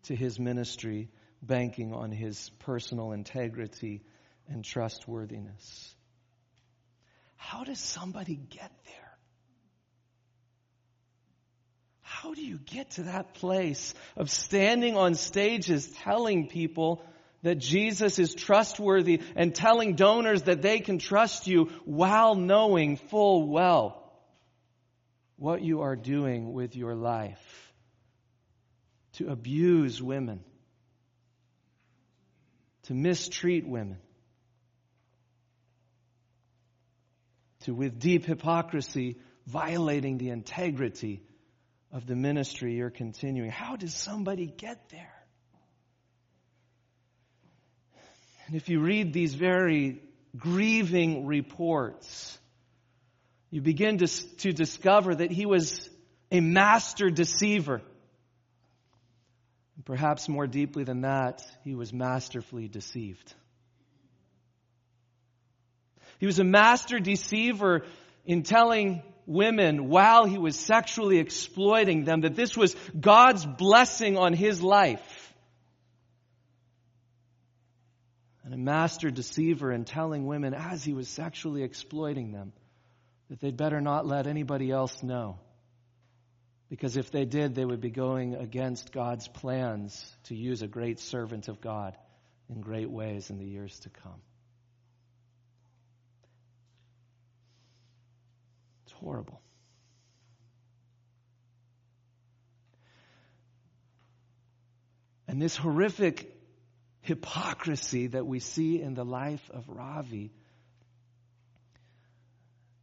to 0.04 0.16
his 0.16 0.38
ministry, 0.38 1.08
banking 1.42 1.92
on 1.92 2.10
his 2.10 2.50
personal 2.60 3.12
integrity 3.12 4.02
and 4.50 4.64
trustworthiness. 4.64 5.94
How 7.36 7.64
does 7.64 7.78
somebody 7.78 8.36
get 8.36 8.70
there? 8.84 9.18
How 12.02 12.34
do 12.34 12.42
you 12.42 12.58
get 12.58 12.90
to 12.92 13.04
that 13.04 13.34
place 13.34 13.94
of 14.16 14.30
standing 14.30 14.96
on 14.96 15.14
stages 15.14 15.88
telling 16.02 16.48
people 16.48 17.02
that 17.42 17.54
Jesus 17.56 18.18
is 18.18 18.34
trustworthy 18.34 19.22
and 19.36 19.54
telling 19.54 19.94
donors 19.94 20.42
that 20.42 20.60
they 20.60 20.80
can 20.80 20.98
trust 20.98 21.46
you 21.46 21.70
while 21.84 22.34
knowing 22.34 22.96
full 22.96 23.48
well 23.48 24.12
what 25.36 25.62
you 25.62 25.80
are 25.80 25.96
doing 25.96 26.52
with 26.52 26.76
your 26.76 26.94
life 26.94 27.72
to 29.14 29.28
abuse 29.28 30.02
women, 30.02 30.44
to 32.82 32.94
mistreat 32.94 33.66
women, 33.66 33.98
to, 37.60 37.74
with 37.74 37.98
deep 37.98 38.24
hypocrisy, 38.24 39.16
violating 39.46 40.18
the 40.18 40.30
integrity 40.30 41.22
of 41.92 42.06
the 42.06 42.16
ministry 42.16 42.74
you're 42.74 42.90
continuing. 42.90 43.50
How 43.50 43.76
does 43.76 43.94
somebody 43.94 44.46
get 44.46 44.88
there? 44.90 45.12
And 48.46 48.56
if 48.56 48.68
you 48.68 48.80
read 48.80 49.12
these 49.12 49.34
very 49.34 50.02
grieving 50.36 51.26
reports, 51.26 52.38
you 53.50 53.60
begin 53.60 53.98
to, 53.98 54.06
to 54.06 54.52
discover 54.52 55.14
that 55.14 55.30
he 55.30 55.46
was 55.46 55.88
a 56.30 56.40
master 56.40 57.10
deceiver. 57.10 57.82
And 59.76 59.84
Perhaps 59.84 60.28
more 60.28 60.46
deeply 60.46 60.84
than 60.84 61.02
that, 61.02 61.42
he 61.64 61.74
was 61.74 61.92
masterfully 61.92 62.68
deceived. 62.68 63.34
He 66.20 66.26
was 66.26 66.38
a 66.38 66.44
master 66.44 67.00
deceiver 67.00 67.86
in 68.26 68.42
telling 68.42 69.02
women 69.26 69.88
while 69.88 70.26
he 70.26 70.36
was 70.36 70.58
sexually 70.58 71.18
exploiting 71.18 72.04
them 72.04 72.20
that 72.20 72.36
this 72.36 72.56
was 72.56 72.76
God's 72.98 73.46
blessing 73.46 74.18
on 74.18 74.34
his 74.34 74.62
life. 74.62 75.34
And 78.44 78.52
a 78.52 78.58
master 78.58 79.10
deceiver 79.10 79.72
in 79.72 79.84
telling 79.84 80.26
women 80.26 80.52
as 80.52 80.84
he 80.84 80.92
was 80.92 81.08
sexually 81.08 81.62
exploiting 81.62 82.32
them 82.32 82.52
that 83.30 83.40
they'd 83.40 83.56
better 83.56 83.80
not 83.80 84.06
let 84.06 84.26
anybody 84.26 84.70
else 84.70 85.02
know. 85.02 85.38
Because 86.68 86.98
if 86.98 87.10
they 87.10 87.24
did, 87.24 87.54
they 87.54 87.64
would 87.64 87.80
be 87.80 87.90
going 87.90 88.34
against 88.34 88.92
God's 88.92 89.26
plans 89.26 90.04
to 90.24 90.36
use 90.36 90.60
a 90.60 90.68
great 90.68 91.00
servant 91.00 91.48
of 91.48 91.62
God 91.62 91.96
in 92.50 92.60
great 92.60 92.90
ways 92.90 93.30
in 93.30 93.38
the 93.38 93.46
years 93.46 93.78
to 93.80 93.88
come. 93.88 94.20
Horrible. 99.00 99.40
And 105.26 105.40
this 105.40 105.56
horrific 105.56 106.36
hypocrisy 107.02 108.08
that 108.08 108.26
we 108.26 108.40
see 108.40 108.80
in 108.80 108.94
the 108.94 109.04
life 109.04 109.48
of 109.54 109.68
Ravi, 109.68 110.32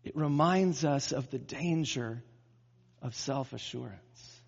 it 0.03 0.15
reminds 0.15 0.85
us 0.85 1.11
of 1.11 1.29
the 1.29 1.37
danger 1.37 2.23
of 3.01 3.15
self 3.15 3.53
assurance. 3.53 4.39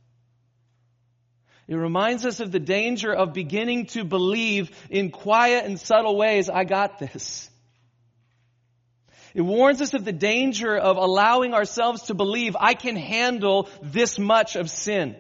It 1.68 1.76
reminds 1.76 2.26
us 2.26 2.40
of 2.40 2.52
the 2.52 2.60
danger 2.60 3.14
of 3.14 3.34
beginning 3.34 3.88
to 3.88 4.04
believe 4.04 4.72
in 4.90 5.12
quiet 5.12 5.66
and 5.66 5.80
subtle 5.80 6.16
ways, 6.18 6.50
I 6.50 6.64
got 6.64 6.98
this. 6.98 7.50
It 9.34 9.42
warns 9.42 9.82
us 9.82 9.94
of 9.94 10.06
the 10.06 10.12
danger 10.12 10.76
of 10.76 10.98
allowing 10.98 11.54
ourselves 11.54 12.04
to 12.04 12.14
believe 12.14 12.56
I 12.60 12.74
can 12.74 12.96
handle 12.96 13.70
this 13.82 14.18
much 14.18 14.56
of 14.56 14.70
sin. 14.70 15.16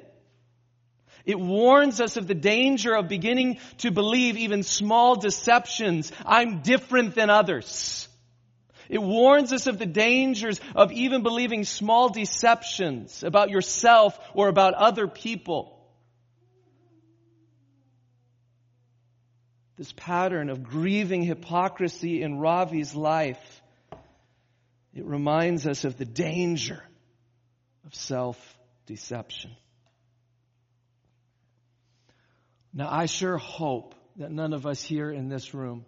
It 1.25 1.39
warns 1.39 2.01
us 2.01 2.17
of 2.17 2.27
the 2.27 2.33
danger 2.33 2.95
of 2.95 3.07
beginning 3.07 3.59
to 3.79 3.91
believe 3.91 4.37
even 4.37 4.63
small 4.63 5.15
deceptions. 5.15 6.11
I'm 6.25 6.61
different 6.61 7.13
than 7.13 7.29
others. 7.29 8.07
It 8.89 9.01
warns 9.01 9.53
us 9.53 9.67
of 9.67 9.77
the 9.77 9.85
dangers 9.85 10.59
of 10.75 10.91
even 10.91 11.21
believing 11.21 11.63
small 11.63 12.09
deceptions 12.09 13.23
about 13.23 13.51
yourself 13.51 14.19
or 14.33 14.47
about 14.47 14.73
other 14.73 15.07
people. 15.07 15.75
This 19.77 19.93
pattern 19.95 20.49
of 20.49 20.63
grieving 20.63 21.21
hypocrisy 21.21 22.23
in 22.23 22.39
Ravi's 22.39 22.95
life 22.95 23.58
it 24.93 25.05
reminds 25.05 25.67
us 25.67 25.85
of 25.85 25.97
the 25.97 26.05
danger 26.05 26.83
of 27.85 27.93
self 27.93 28.37
deception. 28.85 29.51
Now, 32.73 32.89
I 32.91 33.05
sure 33.05 33.37
hope 33.37 33.95
that 34.17 34.31
none 34.31 34.53
of 34.53 34.65
us 34.65 34.81
here 34.81 35.11
in 35.11 35.29
this 35.29 35.53
room 35.53 35.85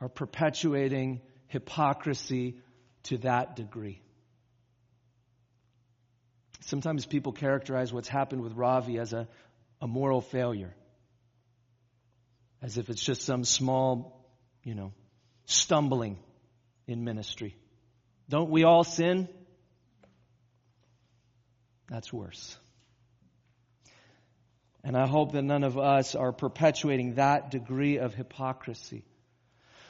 are 0.00 0.08
perpetuating 0.08 1.20
hypocrisy 1.48 2.60
to 3.04 3.18
that 3.18 3.56
degree. 3.56 4.00
Sometimes 6.60 7.06
people 7.06 7.32
characterize 7.32 7.92
what's 7.92 8.08
happened 8.08 8.42
with 8.42 8.52
Ravi 8.54 8.98
as 8.98 9.12
a, 9.12 9.28
a 9.80 9.86
moral 9.86 10.20
failure, 10.20 10.74
as 12.60 12.78
if 12.78 12.90
it's 12.90 13.02
just 13.02 13.22
some 13.22 13.44
small, 13.44 14.26
you 14.64 14.74
know, 14.74 14.92
stumbling 15.44 16.18
in 16.86 17.04
ministry. 17.04 17.56
Don't 18.28 18.50
we 18.50 18.64
all 18.64 18.84
sin? 18.84 19.28
That's 21.88 22.12
worse. 22.12 22.56
And 24.82 24.96
I 24.96 25.06
hope 25.06 25.32
that 25.32 25.42
none 25.42 25.64
of 25.64 25.78
us 25.78 26.14
are 26.14 26.32
perpetuating 26.32 27.14
that 27.14 27.50
degree 27.50 27.98
of 27.98 28.14
hypocrisy. 28.14 29.04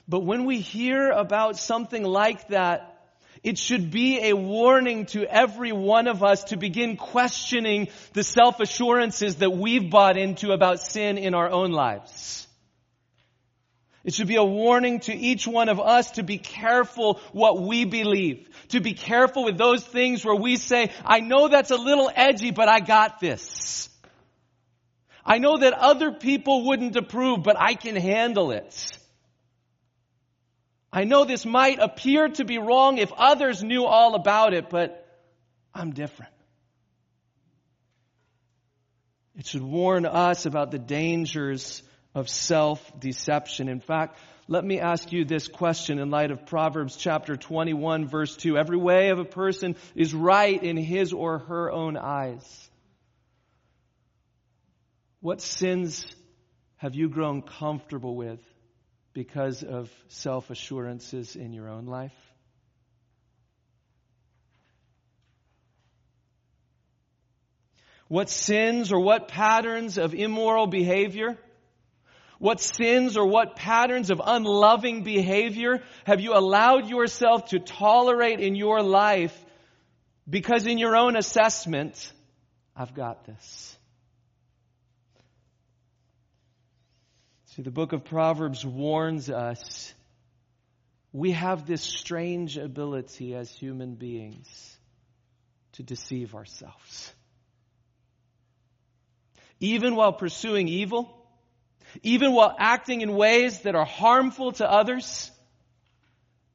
But 0.09 0.21
when 0.21 0.45
we 0.45 0.61
hear 0.61 1.11
about 1.11 1.57
something 1.59 2.03
like 2.03 2.49
that, 2.49 2.93
it 3.43 3.59
should 3.59 3.91
be 3.91 4.31
a 4.31 4.33
warning 4.35 5.07
to 5.07 5.25
every 5.25 5.73
one 5.73 6.09
of 6.09 6.23
us 6.23 6.45
to 6.45 6.57
begin 6.57 6.97
questioning 6.97 7.89
the 8.13 8.25
self-assurances 8.25 9.37
that 9.37 9.51
we've 9.51 9.91
bought 9.91 10.17
into 10.17 10.53
about 10.53 10.81
sin 10.81 11.19
in 11.19 11.35
our 11.35 11.51
own 11.51 11.73
lives. 11.73 12.46
It 14.07 14.15
should 14.15 14.29
be 14.29 14.37
a 14.37 14.45
warning 14.45 15.01
to 15.01 15.13
each 15.13 15.49
one 15.49 15.69
of 15.69 15.81
us 15.81 16.13
to 16.13 16.23
be 16.23 16.39
careful 16.39 17.21
what 17.33 17.61
we 17.61 17.85
believe. 17.85 18.49
To 18.69 18.81
be 18.81 18.95
careful 18.95 19.45
with 19.45 19.59
those 19.59 19.85
things 19.85 20.25
where 20.25 20.37
we 20.37 20.55
say, 20.55 20.93
I 21.05 21.19
know 21.19 21.49
that's 21.49 21.73
a 21.73 21.77
little 21.77 22.09
edgy, 22.15 22.53
but 22.53 22.69
I 22.69 22.79
got 22.79 23.19
this. 23.19 23.89
I 25.25 25.39
know 25.39 25.59
that 25.59 25.73
other 25.73 26.13
people 26.13 26.69
wouldn't 26.69 26.95
approve, 26.95 27.43
but 27.43 27.57
I 27.59 27.75
can 27.75 27.97
handle 27.97 28.53
it. 28.53 28.97
I 30.93 31.03
know 31.03 31.25
this 31.25 31.45
might 31.45 31.81
appear 31.81 32.29
to 32.29 32.45
be 32.45 32.59
wrong 32.59 32.99
if 32.99 33.13
others 33.13 33.65
knew 33.65 33.85
all 33.85 34.15
about 34.15 34.55
it, 34.55 34.71
but 34.71 35.05
I'm 35.75 35.91
different. 35.91 36.33
It 39.37 39.47
should 39.47 39.63
warn 39.63 40.07
us 40.07 40.47
about 40.47 40.71
the 40.71 40.79
dangers 40.79 41.83
of 42.17 42.31
self-deception. 42.31 43.69
In 43.69 43.79
fact, 43.81 44.19
let 44.49 44.65
me 44.65 44.81
ask 44.81 45.13
you 45.13 45.27
this 45.27 45.49
question 45.49 45.99
in 45.99 46.09
light 46.09 46.31
of 46.31 46.47
Proverbs 46.47 46.97
chapter 46.97 47.37
21 47.37 48.09
verse 48.09 48.35
2. 48.37 48.57
Every 48.57 48.79
way 48.79 49.11
of 49.11 49.19
a 49.19 49.25
person 49.25 49.77
is 49.95 50.15
right 50.15 50.61
in 50.61 50.79
his 50.79 51.13
or 51.13 51.41
her 51.41 51.71
own 51.71 51.99
eyes. 51.99 52.71
What 55.21 55.43
sins 55.43 56.07
have 56.79 56.95
you 56.95 57.11
grown 57.11 57.43
comfortable 57.43 58.17
with 58.17 58.41
because 59.13 59.63
of 59.63 59.91
self 60.09 60.49
assurances 60.49 61.37
in 61.37 61.53
your 61.53 61.69
own 61.69 61.85
life? 61.85 62.17
What 68.09 68.31
sins 68.31 68.91
or 68.91 69.01
what 69.01 69.29
patterns 69.29 69.99
of 69.99 70.15
immoral 70.15 70.67
behavior 70.67 71.37
what 72.39 72.61
sins 72.61 73.17
or 73.17 73.27
what 73.27 73.57
patterns 73.57 74.11
of 74.11 74.21
unloving 74.25 75.03
behavior 75.03 75.83
have 76.05 76.21
you 76.21 76.35
allowed 76.35 76.89
yourself 76.89 77.47
to 77.47 77.59
tolerate 77.59 78.41
in 78.41 78.55
your 78.55 78.83
life 78.83 79.37
because 80.29 80.67
in 80.67 80.79
your 80.79 80.97
own 80.97 81.17
assessment, 81.17 82.13
I've 82.75 82.95
got 82.95 83.25
this. 83.25 83.77
See, 87.47 87.63
the 87.63 87.71
book 87.71 87.93
of 87.93 88.05
Proverbs 88.05 88.67
warns 88.67 89.31
us 89.31 89.95
we 91.13 91.31
have 91.31 91.67
this 91.67 91.81
strange 91.81 92.59
ability 92.59 93.35
as 93.35 93.51
human 93.51 93.95
beings 93.95 94.77
to 95.73 95.83
deceive 95.83 96.35
ourselves. 96.35 97.13
Even 99.59 99.97
while 99.97 100.13
pursuing 100.13 100.69
evil, 100.69 101.16
even 102.03 102.33
while 102.33 102.55
acting 102.59 103.01
in 103.01 103.15
ways 103.15 103.61
that 103.61 103.75
are 103.75 103.85
harmful 103.85 104.53
to 104.53 104.71
others, 104.71 105.31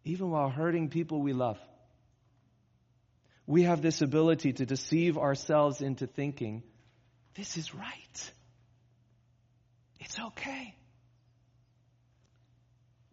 even 0.04 0.30
while 0.30 0.50
hurting 0.50 0.90
people 0.90 1.22
we 1.22 1.34
love. 1.34 1.60
We 3.46 3.64
have 3.64 3.82
this 3.82 4.02
ability 4.02 4.54
to 4.54 4.66
deceive 4.66 5.18
ourselves 5.18 5.82
into 5.82 6.08
thinking, 6.08 6.64
this 7.36 7.58
is 7.58 7.74
right. 7.74 8.32
It's 10.00 10.20
okay. 10.20 10.76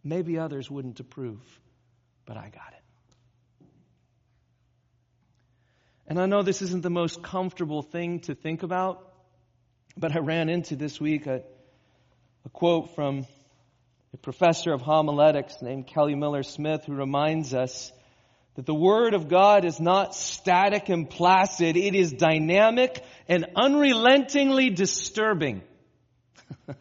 Maybe 0.03 0.39
others 0.39 0.69
wouldn't 0.69 0.99
approve, 0.99 1.41
but 2.25 2.37
I 2.37 2.49
got 2.49 2.73
it. 2.73 3.67
And 6.07 6.19
I 6.19 6.25
know 6.25 6.41
this 6.41 6.63
isn't 6.63 6.81
the 6.81 6.89
most 6.89 7.21
comfortable 7.21 7.83
thing 7.83 8.21
to 8.21 8.33
think 8.33 8.63
about, 8.63 9.13
but 9.95 10.15
I 10.15 10.19
ran 10.19 10.49
into 10.49 10.75
this 10.75 10.99
week 10.99 11.27
a 11.27 11.43
a 12.49 12.57
quote 12.57 12.95
from 12.95 13.27
a 14.11 14.17
professor 14.17 14.73
of 14.73 14.81
homiletics 14.81 15.61
named 15.61 15.85
Kelly 15.85 16.15
Miller 16.15 16.41
Smith 16.41 16.83
who 16.85 16.95
reminds 16.95 17.53
us 17.53 17.91
that 18.55 18.65
the 18.65 18.73
Word 18.73 19.13
of 19.13 19.27
God 19.29 19.65
is 19.65 19.79
not 19.79 20.15
static 20.15 20.89
and 20.89 21.07
placid, 21.07 21.77
it 21.77 21.93
is 21.93 22.11
dynamic 22.11 23.03
and 23.27 23.45
unrelentingly 23.55 24.71
disturbing. 24.71 25.61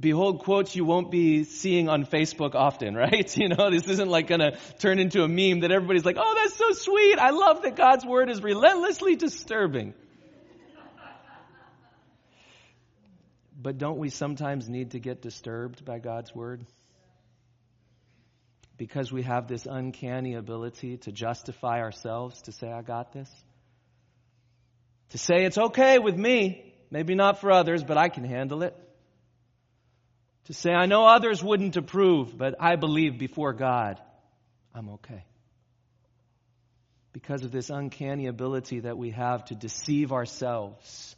Behold 0.00 0.38
quotes 0.44 0.74
you 0.74 0.86
won't 0.86 1.10
be 1.10 1.44
seeing 1.44 1.90
on 1.90 2.06
Facebook 2.06 2.54
often, 2.54 2.94
right? 2.94 3.36
You 3.36 3.50
know, 3.50 3.70
this 3.70 3.86
isn't 3.86 4.08
like 4.08 4.28
gonna 4.28 4.56
turn 4.78 4.98
into 4.98 5.22
a 5.22 5.28
meme 5.28 5.60
that 5.60 5.72
everybody's 5.72 6.06
like, 6.06 6.16
oh, 6.18 6.34
that's 6.42 6.56
so 6.56 6.72
sweet. 6.72 7.18
I 7.18 7.30
love 7.30 7.62
that 7.62 7.76
God's 7.76 8.06
Word 8.06 8.30
is 8.30 8.42
relentlessly 8.42 9.14
disturbing. 9.14 9.92
But 13.60 13.76
don't 13.76 13.98
we 13.98 14.08
sometimes 14.08 14.68
need 14.68 14.92
to 14.92 15.00
get 15.00 15.20
disturbed 15.20 15.84
by 15.84 15.98
God's 15.98 16.32
word? 16.32 16.64
Because 18.76 19.10
we 19.10 19.24
have 19.24 19.48
this 19.48 19.66
uncanny 19.66 20.34
ability 20.34 20.98
to 20.98 21.10
justify 21.10 21.80
ourselves, 21.80 22.40
to 22.42 22.52
say, 22.52 22.70
I 22.70 22.82
got 22.82 23.12
this. 23.12 23.28
To 25.10 25.18
say, 25.18 25.44
it's 25.44 25.58
okay 25.58 25.98
with 25.98 26.16
me. 26.16 26.72
Maybe 26.90 27.16
not 27.16 27.40
for 27.40 27.50
others, 27.50 27.82
but 27.82 27.98
I 27.98 28.08
can 28.08 28.22
handle 28.22 28.62
it. 28.62 28.76
To 30.44 30.52
say, 30.54 30.70
I 30.70 30.86
know 30.86 31.04
others 31.04 31.42
wouldn't 31.42 31.76
approve, 31.76 32.38
but 32.38 32.54
I 32.60 32.76
believe 32.76 33.18
before 33.18 33.52
God, 33.52 34.00
I'm 34.72 34.88
okay. 34.90 35.24
Because 37.12 37.42
of 37.42 37.50
this 37.50 37.70
uncanny 37.70 38.28
ability 38.28 38.80
that 38.80 38.96
we 38.96 39.10
have 39.10 39.46
to 39.46 39.56
deceive 39.56 40.12
ourselves 40.12 41.16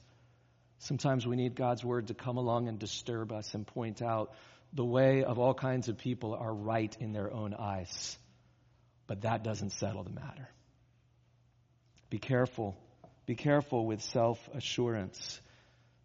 Sometimes 0.81 1.27
we 1.27 1.37
need 1.37 1.55
God's 1.55 1.85
word 1.85 2.09
to 2.09 2.15
come 2.15 2.39
along 2.39 2.69
and 2.69 2.79
disturb 2.79 3.33
us 3.33 3.53
and 3.55 3.67
point 3.67 4.01
out 4.01 4.33
the 4.73 4.85
way 4.85 5.25
of 5.25 5.39
all 5.39 5.53
kinds 5.53 5.89
of 5.89 5.99
people 5.99 6.35
are 6.35 6.53
right 6.53 6.97
in 7.01 7.13
their 7.13 7.33
own 7.33 7.55
eyes. 7.55 8.17
But 9.07 9.23
that 9.23 9.45
doesn't 9.45 9.73
settle 9.73 10.05
the 10.05 10.11
matter. 10.11 10.49
Be 12.09 12.19
careful. 12.19 12.77
Be 13.27 13.35
careful 13.35 13.85
with 13.85 14.01
self 14.01 14.39
assurance. 14.55 15.41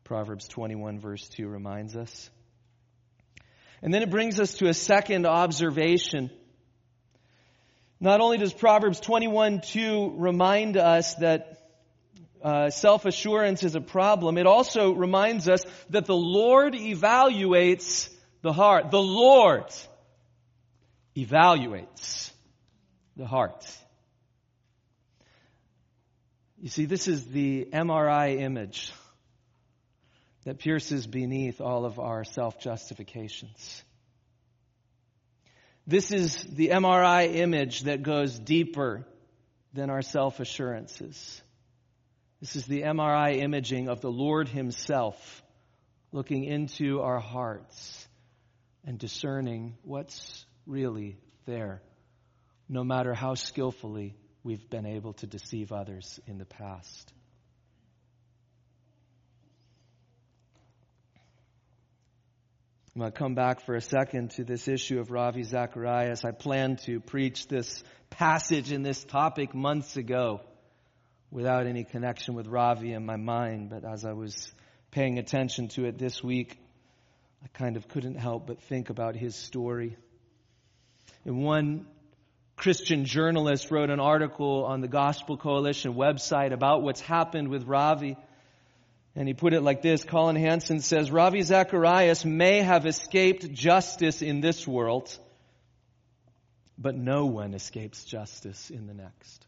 Proverbs 0.04 0.48
21, 0.50 1.00
verse 1.00 1.28
2 1.30 1.48
reminds 1.48 1.96
us. 1.96 2.30
And 3.82 3.94
then 3.94 4.02
it 4.02 4.10
brings 4.10 4.40
us 4.40 4.56
to 4.56 4.68
a 4.68 4.74
second 4.74 5.26
observation. 5.26 6.30
Not 8.00 8.20
only 8.20 8.38
does 8.38 8.54
Proverbs 8.54 9.00
21, 9.00 9.62
2 9.62 10.16
remind 10.18 10.76
us 10.76 11.16
that 11.16 11.55
uh, 12.46 12.70
self 12.70 13.06
assurance 13.06 13.64
is 13.64 13.74
a 13.74 13.82
problem, 13.82 14.38
it 14.38 14.46
also 14.46 14.94
reminds 14.94 15.50
us 15.50 15.64
that 15.90 16.06
the 16.06 16.16
Lord 16.16 16.76
evaluates 16.76 18.08
the 18.44 18.54
heart. 18.54 18.92
The 18.92 19.02
Lord 19.02 19.74
evaluates 21.18 22.32
the 23.18 23.26
heart. 23.26 23.66
You 26.62 26.70
see, 26.70 26.86
this 26.86 27.08
is 27.08 27.26
the 27.26 27.68
MRI 27.74 28.40
image 28.40 28.94
that 30.44 30.60
pierces 30.60 31.08
beneath 31.08 31.62
all 31.62 31.84
of 31.84 31.98
our 31.98 32.24
self 32.24 32.60
justifications. 32.60 33.84
This 35.88 36.12
is 36.12 36.44
the 36.44 36.70
MRI 36.70 37.38
image 37.38 37.86
that 37.86 38.04
goes 38.04 38.38
deeper 38.38 39.04
than 39.74 39.90
our 39.90 40.04
self 40.04 40.40
assurances. 40.40 41.42
This 42.46 42.58
is 42.58 42.68
the 42.68 42.84
MRI 42.84 43.38
imaging 43.42 43.90
of 43.90 44.02
the 44.02 44.12
Lord 44.12 44.48
Himself 44.48 45.42
looking 46.12 46.44
into 46.44 47.02
our 47.02 47.20
hearts 47.20 48.08
and 48.86 49.00
discerning 49.00 49.80
what's 49.82 50.46
really 50.68 51.18
there, 51.48 51.82
no 52.70 52.84
matter 52.84 53.16
how 53.16 53.34
skillfully 53.34 54.16
we've 54.44 54.70
been 54.70 54.86
able 54.86 55.14
to 55.14 55.26
deceive 55.26 55.72
others 55.72 56.20
in 56.28 56.38
the 56.38 56.46
past. 56.46 57.12
I'm 62.94 63.00
going 63.00 63.12
to 63.12 63.18
come 63.18 63.34
back 63.34 63.66
for 63.66 63.74
a 63.74 63.82
second 63.82 64.34
to 64.36 64.44
this 64.44 64.68
issue 64.68 65.00
of 65.00 65.10
Ravi 65.10 65.42
Zacharias. 65.42 66.24
I 66.24 66.30
planned 66.30 66.78
to 66.84 67.00
preach 67.00 67.48
this 67.48 67.84
passage 68.12 68.72
in 68.72 68.84
this 68.84 69.04
topic 69.04 69.56
months 69.56 69.98
ago 69.98 70.42
without 71.32 71.68
any 71.68 71.84
connection 71.84 72.36
with 72.36 72.48
Ravi 72.48 72.94
in 72.94 73.06
my 73.06 73.18
mind, 73.18 73.70
but 73.70 73.84
as 73.84 74.06
I 74.06 74.14
was 74.14 74.52
paying 74.92 75.20
attention 75.20 75.68
to 75.70 75.86
it 75.86 75.98
this 75.98 76.24
week, 76.24 76.58
I 77.44 77.48
kind 77.50 77.78
of 77.78 77.88
couldn't 77.88 78.16
help 78.16 78.48
but 78.48 78.62
think 78.64 78.90
about 78.90 79.16
his 79.16 79.36
story. 79.36 79.98
And 81.26 81.44
one 81.44 81.88
Christian 82.56 83.06
journalist 83.06 83.70
wrote 83.70 83.90
an 83.90 84.00
article 84.00 84.66
on 84.66 84.82
the 84.82 84.88
Gospel 84.88 85.38
Coalition 85.38 85.94
website 85.94 86.54
about 86.54 86.82
what's 86.82 87.02
happened 87.02 87.50
with 87.50 87.64
Ravi. 87.66 88.16
And 89.16 89.28
he 89.28 89.34
put 89.34 89.54
it 89.54 89.62
like 89.62 89.82
this 89.82 90.04
Collin 90.04 90.36
Hansen 90.36 90.82
says 90.82 91.12
Ravi 91.12 91.42
Zacharias 91.42 92.26
may 92.26 92.62
have 92.62 92.86
escaped 92.86 93.52
justice 93.54 94.22
in 94.22 94.42
this 94.42 94.68
world, 94.68 95.18
but 96.78 96.96
no 96.96 97.26
one 97.26 97.54
escapes 97.54 98.04
justice 98.04 98.70
in 98.70 98.88
the 98.88 98.94
next. 98.94 99.46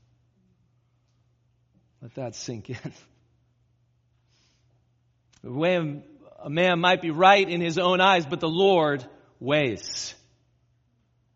Let 2.02 2.16
that 2.16 2.36
sink 2.36 2.70
in. 2.70 2.94
The 5.44 5.52
way 5.52 6.02
a 6.44 6.50
man 6.50 6.80
might 6.80 7.02
be 7.02 7.12
right 7.12 7.48
in 7.48 7.62
his 7.62 7.78
own 7.78 8.02
eyes, 8.02 8.26
but 8.26 8.40
the 8.40 8.50
Lord 8.50 9.06
weighs. 9.40 10.14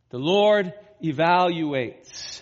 The 0.10 0.20
Lord 0.20 0.74
evaluates. 1.04 2.42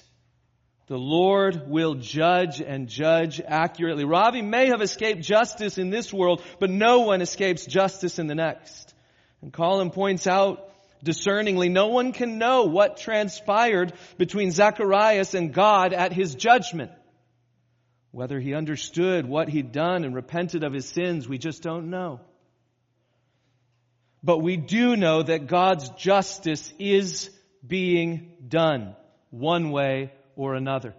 The 0.87 0.97
Lord 0.97 1.69
will 1.69 1.95
judge 1.95 2.61
and 2.61 2.87
judge 2.87 3.39
accurately. 3.45 4.05
Ravi 4.05 4.41
may 4.41 4.67
have 4.69 4.81
escaped 4.81 5.21
justice 5.21 5.77
in 5.77 5.91
this 5.91 6.11
world, 6.11 6.41
but 6.59 6.71
no 6.71 7.01
one 7.01 7.21
escapes 7.21 7.65
justice 7.65 8.17
in 8.17 8.27
the 8.27 8.35
next. 8.35 8.93
And 9.41 9.53
Collin 9.53 9.91
points 9.91 10.25
out 10.25 10.73
discerningly, 11.03 11.69
no 11.69 11.87
one 11.87 12.11
can 12.11 12.39
know 12.39 12.63
what 12.63 12.97
transpired 12.97 13.93
between 14.17 14.51
Zacharias 14.51 15.35
and 15.35 15.53
God 15.53 15.93
at 15.93 16.11
his 16.11 16.35
judgment. 16.35 16.91
Whether 18.11 18.39
he 18.39 18.53
understood 18.53 19.27
what 19.27 19.49
he'd 19.49 19.71
done 19.71 20.03
and 20.03 20.15
repented 20.15 20.63
of 20.63 20.73
his 20.73 20.87
sins, 20.87 21.27
we 21.27 21.37
just 21.37 21.61
don't 21.61 21.89
know. 21.89 22.19
But 24.23 24.39
we 24.39 24.57
do 24.57 24.95
know 24.95 25.23
that 25.23 25.47
God's 25.47 25.89
justice 25.89 26.73
is 26.79 27.29
being 27.65 28.33
done 28.47 28.95
one 29.29 29.71
way 29.71 30.11
or 30.35 30.55
another. 30.55 30.95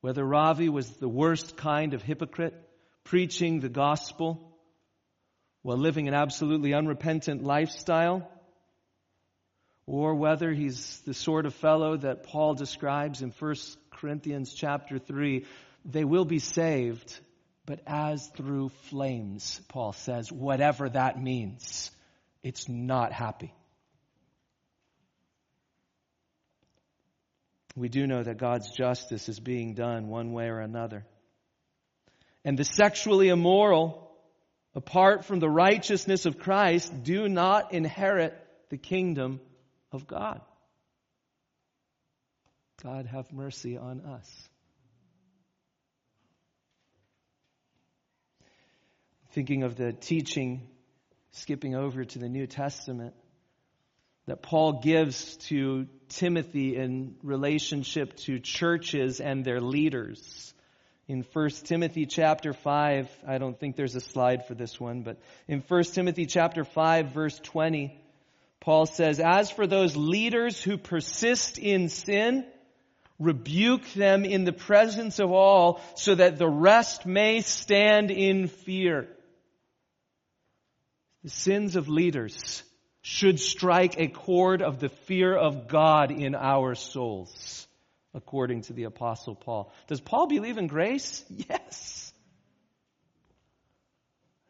Whether 0.00 0.24
Ravi 0.24 0.68
was 0.68 0.88
the 0.88 1.08
worst 1.08 1.56
kind 1.56 1.92
of 1.92 2.02
hypocrite, 2.02 2.54
preaching 3.04 3.60
the 3.60 3.68
gospel 3.68 4.56
while 5.62 5.76
living 5.76 6.08
an 6.08 6.14
absolutely 6.14 6.72
unrepentant 6.72 7.42
lifestyle, 7.42 8.30
or 9.90 10.14
whether 10.14 10.52
he's 10.52 11.00
the 11.00 11.12
sort 11.12 11.46
of 11.46 11.54
fellow 11.54 11.96
that 11.96 12.22
Paul 12.22 12.54
describes 12.54 13.22
in 13.22 13.32
1 13.36 13.54
Corinthians 13.90 14.54
chapter 14.54 15.00
3, 15.00 15.44
they 15.84 16.04
will 16.04 16.24
be 16.24 16.38
saved, 16.38 17.18
but 17.66 17.80
as 17.88 18.28
through 18.36 18.68
flames, 18.88 19.60
Paul 19.68 19.92
says, 19.92 20.30
whatever 20.30 20.88
that 20.90 21.20
means, 21.20 21.90
it's 22.40 22.68
not 22.68 23.12
happy. 23.12 23.52
we 27.76 27.88
do 27.88 28.06
know 28.06 28.22
that 28.22 28.36
God's 28.36 28.70
justice 28.70 29.28
is 29.28 29.40
being 29.40 29.74
done 29.74 30.08
one 30.08 30.32
way 30.32 30.48
or 30.48 30.60
another. 30.60 31.04
And 32.44 32.58
the 32.58 32.64
sexually 32.64 33.28
immoral, 33.28 34.12
apart 34.74 35.24
from 35.24 35.40
the 35.40 35.48
righteousness 35.48 36.26
of 36.26 36.38
Christ, 36.38 37.02
do 37.02 37.28
not 37.28 37.72
inherit 37.72 38.36
the 38.68 38.76
kingdom 38.76 39.40
of 39.92 40.06
God. 40.06 40.40
God 42.82 43.06
have 43.06 43.32
mercy 43.32 43.76
on 43.76 44.00
us. 44.00 44.48
Thinking 49.32 49.62
of 49.62 49.76
the 49.76 49.92
teaching, 49.92 50.66
skipping 51.32 51.74
over 51.74 52.04
to 52.04 52.18
the 52.18 52.28
New 52.28 52.46
Testament, 52.46 53.14
that 54.26 54.42
Paul 54.42 54.80
gives 54.80 55.36
to 55.48 55.86
Timothy 56.08 56.76
in 56.76 57.16
relationship 57.22 58.16
to 58.18 58.38
churches 58.38 59.20
and 59.20 59.44
their 59.44 59.60
leaders. 59.60 60.54
In 61.06 61.24
1 61.32 61.50
Timothy 61.64 62.06
chapter 62.06 62.52
5, 62.52 63.08
I 63.26 63.38
don't 63.38 63.58
think 63.58 63.76
there's 63.76 63.96
a 63.96 64.00
slide 64.00 64.46
for 64.46 64.54
this 64.54 64.78
one, 64.78 65.02
but 65.02 65.18
in 65.48 65.62
1 65.66 65.82
Timothy 65.84 66.26
chapter 66.26 66.64
5 66.64 67.12
verse 67.12 67.38
20, 67.40 68.00
Paul 68.60 68.86
says, 68.86 69.20
As 69.20 69.50
for 69.50 69.66
those 69.66 69.96
leaders 69.96 70.62
who 70.62 70.76
persist 70.76 71.58
in 71.58 71.88
sin, 71.88 72.44
rebuke 73.18 73.92
them 73.94 74.24
in 74.24 74.44
the 74.44 74.52
presence 74.52 75.18
of 75.18 75.30
all 75.30 75.80
so 75.94 76.14
that 76.14 76.38
the 76.38 76.48
rest 76.48 77.06
may 77.06 77.40
stand 77.40 78.10
in 78.10 78.48
fear. 78.48 79.08
The 81.22 81.30
sins 81.30 81.76
of 81.76 81.88
leaders 81.88 82.62
should 83.02 83.40
strike 83.40 83.98
a 83.98 84.08
chord 84.08 84.62
of 84.62 84.78
the 84.78 84.88
fear 84.88 85.34
of 85.34 85.68
God 85.68 86.10
in 86.10 86.34
our 86.34 86.74
souls, 86.74 87.66
according 88.14 88.62
to 88.62 88.72
the 88.72 88.84
Apostle 88.84 89.34
Paul. 89.34 89.72
Does 89.86 90.00
Paul 90.00 90.26
believe 90.26 90.58
in 90.58 90.66
grace? 90.66 91.24
Yes. 91.48 92.09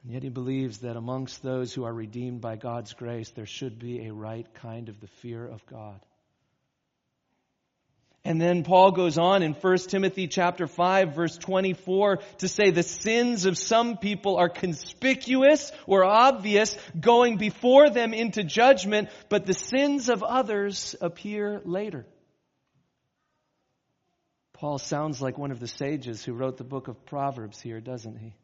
And 0.03 0.13
yet 0.13 0.23
he 0.23 0.31
believes 0.31 0.79
that 0.79 0.97
amongst 0.97 1.43
those 1.43 1.75
who 1.75 1.85
are 1.85 1.93
redeemed 1.93 2.41
by 2.41 2.57
God's 2.57 2.95
grace, 2.95 3.31
there 3.31 3.47
should 3.47 3.79
be 3.79 4.07
a 4.07 4.13
right 4.13 4.47
kind 4.55 4.89
of 4.89 5.01
the 5.01 5.09
fear 5.09 5.47
of 5.47 5.65
God. 5.67 6.01
And 8.23 8.41
then 8.41 8.65
Paul 8.65 8.93
goes 8.93 9.17
on 9.17 9.43
in 9.43 9.55
1 9.55 9.79
Timothy 9.89 10.29
chapter 10.29 10.67
5 10.67 11.15
verse 11.15 11.39
24 11.39 12.19
to 12.39 12.49
say 12.49 12.71
the 12.71 12.83
sins 12.83 13.47
of 13.47 13.57
some 13.57 13.97
people 13.97 14.37
are 14.37 14.51
conspicuous 14.51 15.73
or 15.87 16.05
obvious 16.05 16.77
going 16.99 17.39
before 17.39 17.89
them 17.89 18.13
into 18.13 18.45
judgment, 18.45 19.09
but 19.31 19.47
the 19.47 19.55
sins 19.55 20.11
of 20.11 20.23
others 20.23 20.95
appear 21.01 21.63
later. 21.65 22.05
Paul 24.53 24.77
sounds 24.77 25.23
like 25.23 25.39
one 25.39 25.51
of 25.51 25.61
the 25.61 25.67
sages 25.67 26.23
who 26.23 26.35
wrote 26.35 26.59
the 26.59 26.65
book 26.65 26.89
of 26.89 27.07
Proverbs 27.07 27.59
here, 27.59 27.81
doesn't 27.81 28.19
he? 28.19 28.35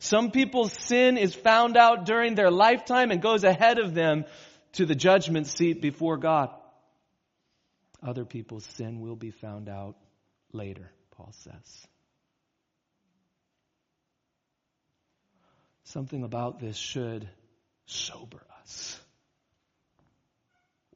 Some 0.00 0.30
people's 0.30 0.72
sin 0.72 1.18
is 1.18 1.34
found 1.34 1.76
out 1.76 2.06
during 2.06 2.34
their 2.34 2.50
lifetime 2.50 3.10
and 3.10 3.20
goes 3.20 3.44
ahead 3.44 3.78
of 3.78 3.94
them 3.94 4.24
to 4.72 4.86
the 4.86 4.94
judgment 4.94 5.46
seat 5.46 5.82
before 5.82 6.16
God. 6.16 6.50
Other 8.02 8.24
people's 8.24 8.64
sin 8.76 9.00
will 9.00 9.16
be 9.16 9.32
found 9.32 9.68
out 9.68 9.96
later, 10.52 10.90
Paul 11.10 11.32
says. 11.32 11.86
Something 15.84 16.22
about 16.22 16.60
this 16.60 16.76
should 16.76 17.28
sober 17.86 18.42
us, 18.60 19.00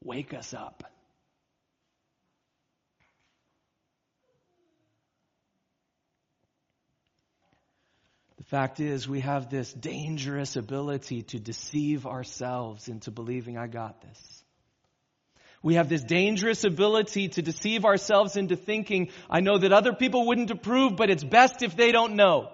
wake 0.01 0.35
us 0.35 0.55
up. 0.55 0.85
Fact 8.53 8.81
is, 8.81 9.09
we 9.09 9.21
have 9.21 9.49
this 9.49 9.73
dangerous 9.73 10.57
ability 10.57 11.23
to 11.23 11.39
deceive 11.39 12.07
ourselves 12.07 12.87
into 12.87 13.11
believing 13.11 13.57
I 13.57 13.67
got 13.67 14.03
this. 14.03 14.45
We 15.63 15.77
have 15.77 15.89
this 15.89 16.05
dangerous 16.05 16.63
ability 16.63 17.29
to 17.29 17.41
deceive 17.41 17.87
ourselves 17.87 18.37
into 18.37 18.57
thinking, 18.57 19.09
I 19.31 19.41
know 19.41 19.57
that 19.57 19.73
other 19.73 19.95
people 19.95 20.27
wouldn't 20.27 20.51
approve, 20.51 20.97
but 20.97 21.09
it's 21.09 21.25
best 21.25 21.63
if 21.63 21.77
they 21.77 21.93
don't 21.93 22.15
know. 22.15 22.51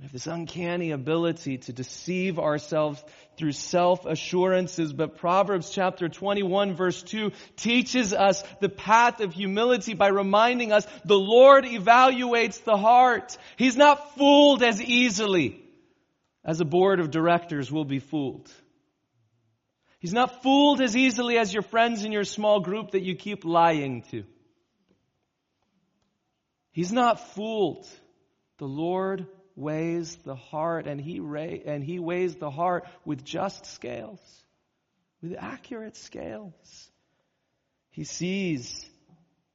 We 0.00 0.04
have 0.04 0.12
this 0.12 0.26
uncanny 0.26 0.92
ability 0.92 1.58
to 1.58 1.74
deceive 1.74 2.38
ourselves 2.38 3.04
through 3.36 3.52
self-assurances, 3.52 4.94
but 4.94 5.18
Proverbs 5.18 5.68
chapter 5.68 6.08
21 6.08 6.74
verse 6.74 7.02
2 7.02 7.32
teaches 7.56 8.14
us 8.14 8.42
the 8.60 8.70
path 8.70 9.20
of 9.20 9.34
humility 9.34 9.92
by 9.92 10.08
reminding 10.08 10.72
us 10.72 10.86
the 11.04 11.18
Lord 11.18 11.66
evaluates 11.66 12.64
the 12.64 12.78
heart. 12.78 13.36
He's 13.58 13.76
not 13.76 14.16
fooled 14.16 14.62
as 14.62 14.80
easily 14.80 15.62
as 16.46 16.62
a 16.62 16.64
board 16.64 16.98
of 16.98 17.10
directors 17.10 17.70
will 17.70 17.84
be 17.84 17.98
fooled. 17.98 18.50
He's 19.98 20.14
not 20.14 20.42
fooled 20.42 20.80
as 20.80 20.96
easily 20.96 21.36
as 21.36 21.52
your 21.52 21.62
friends 21.62 22.06
in 22.06 22.12
your 22.12 22.24
small 22.24 22.60
group 22.60 22.92
that 22.92 23.02
you 23.02 23.16
keep 23.16 23.44
lying 23.44 24.00
to. 24.12 24.24
He's 26.72 26.90
not 26.90 27.34
fooled. 27.34 27.86
The 28.56 28.64
Lord 28.64 29.26
weighs 29.60 30.16
the 30.24 30.34
heart 30.34 30.86
and 30.86 31.00
he, 31.00 31.20
ra- 31.20 31.40
and 31.40 31.84
he 31.84 31.98
weighs 31.98 32.34
the 32.36 32.50
heart 32.50 32.86
with 33.04 33.24
just 33.24 33.66
scales, 33.66 34.20
with 35.22 35.36
accurate 35.38 35.96
scales. 35.96 36.90
He 37.90 38.04
sees 38.04 38.84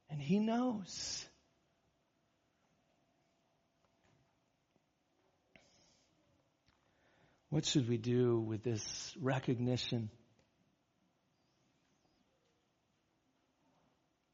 and 0.08 0.20
he 0.20 0.38
knows. 0.38 1.24
What 7.50 7.64
should 7.64 7.88
we 7.88 7.96
do 7.96 8.38
with 8.38 8.62
this 8.62 9.14
recognition 9.20 10.10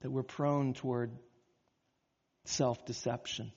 that 0.00 0.11
we're 0.11 0.22
prone 0.22 0.74
toward 0.74 1.12
self 2.44 2.85
deception? 2.85 3.52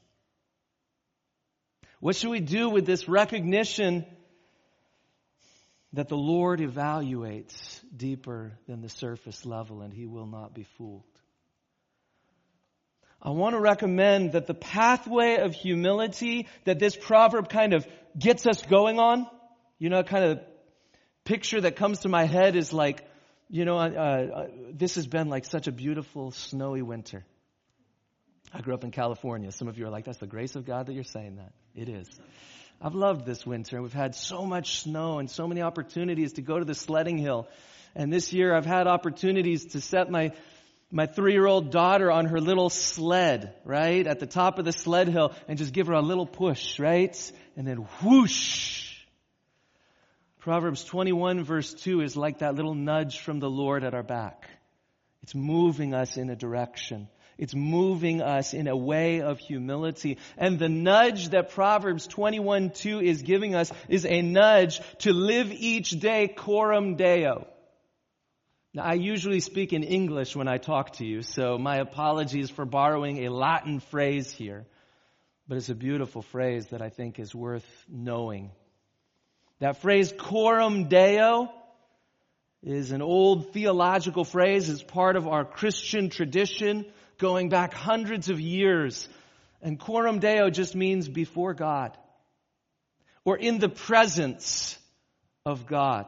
What 1.99 2.15
should 2.15 2.29
we 2.29 2.39
do 2.39 2.69
with 2.69 2.85
this 2.85 3.07
recognition 3.07 4.05
that 5.93 6.09
the 6.09 6.17
Lord 6.17 6.59
evaluates 6.59 7.79
deeper 7.95 8.53
than 8.67 8.81
the 8.81 8.89
surface 8.89 9.45
level 9.45 9.81
and 9.81 9.93
he 9.93 10.05
will 10.05 10.27
not 10.27 10.53
be 10.53 10.63
fooled? 10.77 11.03
I 13.21 13.31
want 13.31 13.55
to 13.55 13.59
recommend 13.59 14.33
that 14.33 14.45
the 14.45 14.53
pathway 14.53 15.37
of 15.37 15.55
humility 15.55 16.47
that 16.65 16.77
this 16.77 16.95
proverb 16.95 17.49
kind 17.49 17.73
of 17.73 17.87
gets 18.17 18.45
us 18.45 18.61
going 18.61 18.99
on, 18.99 19.25
you 19.79 19.89
know, 19.89 20.03
kind 20.03 20.25
of 20.25 20.39
picture 21.23 21.59
that 21.59 21.75
comes 21.75 21.99
to 21.99 22.09
my 22.09 22.25
head 22.25 22.55
is 22.55 22.71
like, 22.71 23.03
you 23.49 23.65
know, 23.65 23.77
uh, 23.77 23.89
uh, 23.89 24.47
this 24.73 24.95
has 24.95 25.07
been 25.07 25.29
like 25.29 25.45
such 25.45 25.67
a 25.67 25.71
beautiful 25.71 26.31
snowy 26.31 26.83
winter. 26.83 27.25
I 28.53 28.61
grew 28.61 28.75
up 28.75 28.83
in 28.83 28.91
California. 28.91 29.51
Some 29.51 29.67
of 29.67 29.77
you 29.79 29.85
are 29.85 29.89
like, 29.89 30.05
that's 30.05 30.19
the 30.19 30.27
grace 30.27 30.55
of 30.55 30.65
God 30.65 30.85
that 30.85 30.93
you're 30.93 31.03
saying 31.03 31.37
that. 31.37 31.51
It 31.75 31.89
is. 31.89 32.07
I've 32.81 32.95
loved 32.95 33.25
this 33.25 33.45
winter. 33.45 33.81
We've 33.81 33.91
had 33.91 34.15
so 34.15 34.45
much 34.45 34.79
snow 34.79 35.19
and 35.19 35.29
so 35.29 35.45
many 35.45 35.61
opportunities 35.61 36.33
to 36.33 36.41
go 36.41 36.57
to 36.57 36.63
the 36.63 36.73
sledding 36.73 37.17
hill. 37.17 37.49
And 37.95 38.13
this 38.13 38.31
year 38.31 38.55
I've 38.55 38.65
had 38.65 38.87
opportunities 38.87 39.65
to 39.73 39.81
set 39.81 40.09
my 40.09 40.31
my 40.91 41.07
three-year-old 41.07 41.71
daughter 41.71 42.11
on 42.11 42.27
her 42.27 42.39
little 42.39 42.69
sled, 42.69 43.53
right? 43.65 44.05
At 44.05 44.19
the 44.19 44.27
top 44.27 44.59
of 44.59 44.65
the 44.65 44.71
sled 44.71 45.09
hill 45.09 45.33
and 45.47 45.57
just 45.57 45.73
give 45.73 45.87
her 45.87 45.93
a 45.93 46.01
little 46.01 46.27
push, 46.27 46.79
right? 46.79 47.31
And 47.57 47.67
then 47.67 47.77
whoosh. 48.03 48.93
Proverbs 50.39 50.83
21 50.85 51.43
verse 51.43 51.73
2 51.73 52.01
is 52.01 52.15
like 52.15 52.39
that 52.39 52.55
little 52.55 52.75
nudge 52.75 53.19
from 53.19 53.39
the 53.39 53.49
Lord 53.49 53.83
at 53.83 53.93
our 53.93 54.03
back. 54.03 54.47
It's 55.23 55.35
moving 55.35 55.93
us 55.93 56.17
in 56.17 56.29
a 56.29 56.35
direction. 56.35 57.09
It's 57.37 57.53
moving 57.53 58.21
us 58.21 58.53
in 58.53 58.67
a 58.67 58.75
way 58.75 59.21
of 59.21 59.39
humility. 59.39 60.17
And 60.37 60.57
the 60.57 60.69
nudge 60.69 61.29
that 61.29 61.51
Proverbs 61.51 62.07
21 62.07 62.69
2 62.71 63.01
is 63.01 63.21
giving 63.21 63.55
us 63.55 63.71
is 63.89 64.05
a 64.05 64.21
nudge 64.21 64.79
to 64.99 65.11
live 65.11 65.51
each 65.51 65.91
day 65.91 66.27
coram 66.27 66.95
deo. 66.95 67.47
Now, 68.73 68.83
I 68.83 68.93
usually 68.93 69.39
speak 69.39 69.73
in 69.73 69.83
English 69.83 70.35
when 70.35 70.47
I 70.47 70.57
talk 70.57 70.93
to 70.93 71.05
you, 71.05 71.21
so 71.21 71.57
my 71.57 71.77
apologies 71.77 72.49
for 72.49 72.65
borrowing 72.65 73.25
a 73.25 73.31
Latin 73.31 73.79
phrase 73.79 74.31
here. 74.31 74.65
But 75.47 75.57
it's 75.57 75.69
a 75.69 75.75
beautiful 75.75 76.21
phrase 76.21 76.67
that 76.67 76.81
I 76.81 76.89
think 76.89 77.19
is 77.19 77.33
worth 77.35 77.65
knowing. 77.87 78.51
That 79.59 79.81
phrase, 79.81 80.13
coram 80.17 80.89
deo, 80.89 81.49
is 82.63 82.91
an 82.91 83.01
old 83.01 83.53
theological 83.53 84.25
phrase. 84.25 84.69
It's 84.69 84.81
part 84.81 85.15
of 85.15 85.27
our 85.27 85.45
Christian 85.45 86.09
tradition 86.09 86.85
going 87.17 87.49
back 87.49 87.73
hundreds 87.73 88.29
of 88.29 88.39
years. 88.39 89.07
And 89.61 89.79
coram 89.79 90.19
deo 90.19 90.49
just 90.49 90.75
means 90.75 91.07
before 91.07 91.53
God 91.53 91.97
or 93.23 93.37
in 93.37 93.57
the 93.59 93.69
presence 93.69 94.77
of 95.45 95.65
God. 95.65 96.05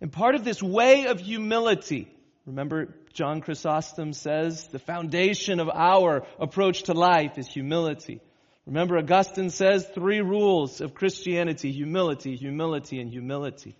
And 0.00 0.10
part 0.10 0.34
of 0.34 0.44
this 0.44 0.62
way 0.62 1.06
of 1.06 1.20
humility, 1.20 2.08
remember 2.46 2.94
John 3.12 3.40
Chrysostom 3.40 4.14
says 4.14 4.66
the 4.68 4.78
foundation 4.78 5.60
of 5.60 5.68
our 5.68 6.24
approach 6.38 6.84
to 6.84 6.94
life 6.94 7.38
is 7.38 7.46
humility. 7.46 8.20
Remember 8.66 8.96
Augustine 8.96 9.50
says 9.50 9.86
three 9.86 10.20
rules 10.20 10.80
of 10.80 10.94
Christianity, 10.94 11.70
humility, 11.72 12.36
humility, 12.36 13.00
and 13.00 13.10
humility. 13.10 13.76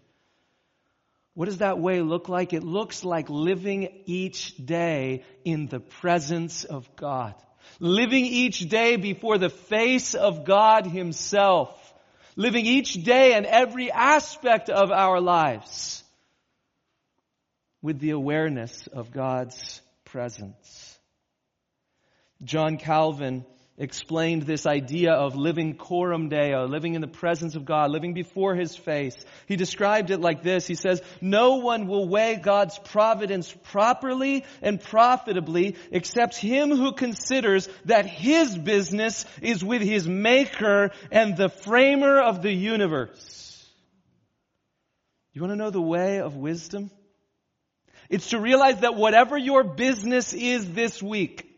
What 1.34 1.46
does 1.46 1.58
that 1.58 1.78
way 1.78 2.00
look 2.02 2.28
like? 2.28 2.52
It 2.52 2.62
looks 2.62 3.04
like 3.04 3.30
living 3.30 4.02
each 4.04 4.54
day 4.56 5.24
in 5.44 5.66
the 5.66 5.80
presence 5.80 6.64
of 6.64 6.94
God. 6.96 7.34
Living 7.80 8.24
each 8.24 8.68
day 8.68 8.96
before 8.96 9.38
the 9.38 9.48
face 9.48 10.14
of 10.14 10.44
God 10.44 10.86
Himself. 10.86 11.78
Living 12.36 12.66
each 12.66 12.94
day 12.94 13.34
and 13.34 13.46
every 13.46 13.90
aspect 13.90 14.68
of 14.68 14.90
our 14.90 15.20
lives 15.20 16.02
with 17.80 17.98
the 17.98 18.10
awareness 18.10 18.86
of 18.88 19.10
God's 19.10 19.80
presence. 20.04 20.98
John 22.44 22.76
Calvin 22.76 23.44
explained 23.78 24.42
this 24.42 24.66
idea 24.66 25.12
of 25.12 25.34
living 25.34 25.76
coram 25.76 26.28
deo, 26.28 26.66
living 26.66 26.94
in 26.94 27.00
the 27.00 27.06
presence 27.06 27.54
of 27.56 27.64
God, 27.64 27.90
living 27.90 28.12
before 28.12 28.54
His 28.54 28.76
face. 28.76 29.16
He 29.46 29.56
described 29.56 30.10
it 30.10 30.20
like 30.20 30.42
this. 30.42 30.66
He 30.66 30.74
says, 30.74 31.02
no 31.20 31.56
one 31.56 31.86
will 31.86 32.08
weigh 32.08 32.36
God's 32.36 32.78
providence 32.78 33.54
properly 33.70 34.44
and 34.60 34.80
profitably 34.80 35.76
except 35.90 36.36
him 36.36 36.70
who 36.70 36.92
considers 36.92 37.68
that 37.86 38.06
his 38.06 38.56
business 38.56 39.24
is 39.40 39.64
with 39.64 39.82
his 39.82 40.06
maker 40.06 40.90
and 41.10 41.36
the 41.36 41.48
framer 41.48 42.20
of 42.20 42.42
the 42.42 42.52
universe. 42.52 43.66
You 45.32 45.40
want 45.40 45.52
to 45.52 45.56
know 45.56 45.70
the 45.70 45.80
way 45.80 46.20
of 46.20 46.36
wisdom? 46.36 46.90
It's 48.10 48.30
to 48.30 48.38
realize 48.38 48.80
that 48.80 48.96
whatever 48.96 49.38
your 49.38 49.64
business 49.64 50.34
is 50.34 50.70
this 50.72 51.02
week, 51.02 51.51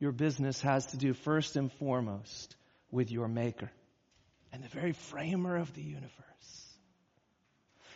your 0.00 0.12
business 0.12 0.60
has 0.62 0.86
to 0.86 0.96
do 0.96 1.12
first 1.12 1.56
and 1.56 1.70
foremost 1.74 2.56
with 2.90 3.12
your 3.12 3.28
Maker 3.28 3.70
and 4.52 4.64
the 4.64 4.68
very 4.68 4.92
framer 4.92 5.56
of 5.56 5.72
the 5.74 5.82
universe. 5.82 6.10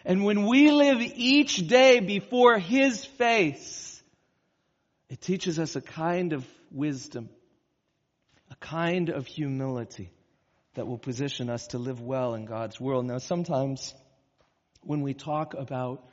And 0.04 0.22
when 0.22 0.46
we 0.46 0.70
live 0.70 1.00
each 1.00 1.66
day 1.66 2.00
before 2.00 2.58
His 2.58 3.04
face, 3.04 4.02
it 5.08 5.20
teaches 5.20 5.58
us 5.58 5.76
a 5.76 5.80
kind 5.80 6.34
of 6.34 6.46
wisdom, 6.70 7.30
a 8.50 8.56
kind 8.56 9.08
of 9.08 9.26
humility 9.26 10.10
that 10.74 10.86
will 10.86 10.98
position 10.98 11.48
us 11.48 11.68
to 11.68 11.78
live 11.78 12.00
well 12.00 12.34
in 12.34 12.44
God's 12.44 12.78
world. 12.78 13.06
Now, 13.06 13.18
sometimes 13.18 13.94
when 14.82 15.00
we 15.00 15.14
talk 15.14 15.54
about 15.54 16.06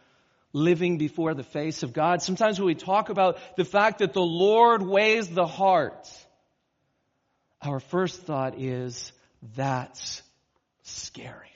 living 0.54 0.98
before 0.98 1.34
the 1.34 1.44
face 1.44 1.84
of 1.84 1.94
God. 1.94 2.22
Sometimes 2.22 2.60
when 2.60 2.68
we 2.68 2.76
talk 2.76 3.10
about 3.10 3.40
the 3.56 3.66
fact 3.66 4.00
that 4.00 4.14
the 4.14 4.22
Lord 4.22 4.82
weighs 4.82 5.30
the 5.30 5.48
heart, 5.48 6.10
our 7.62 7.80
first 7.80 8.24
thought 8.24 8.60
is, 8.60 9.12
that's 9.56 10.22
scary. 10.84 11.48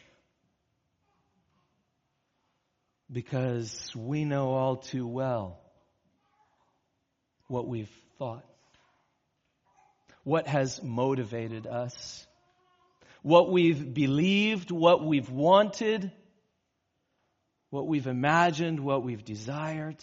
Because 3.12 3.92
we 3.96 4.26
know 4.26 4.50
all 4.50 4.78
too 4.78 5.08
well 5.08 5.60
what 7.48 7.68
we've 7.68 7.92
thought, 8.18 8.46
what 10.24 10.48
has 10.48 10.82
motivated 10.82 11.68
us, 11.68 12.26
what 13.22 13.52
we've 13.52 13.94
believed, 13.94 14.72
what 14.72 15.04
we've 15.04 15.30
wanted, 15.30 16.12
what 17.70 17.88
we've 17.88 18.08
imagined, 18.08 18.80
what 18.80 19.04
we've 19.04 19.26
desired. 19.26 19.98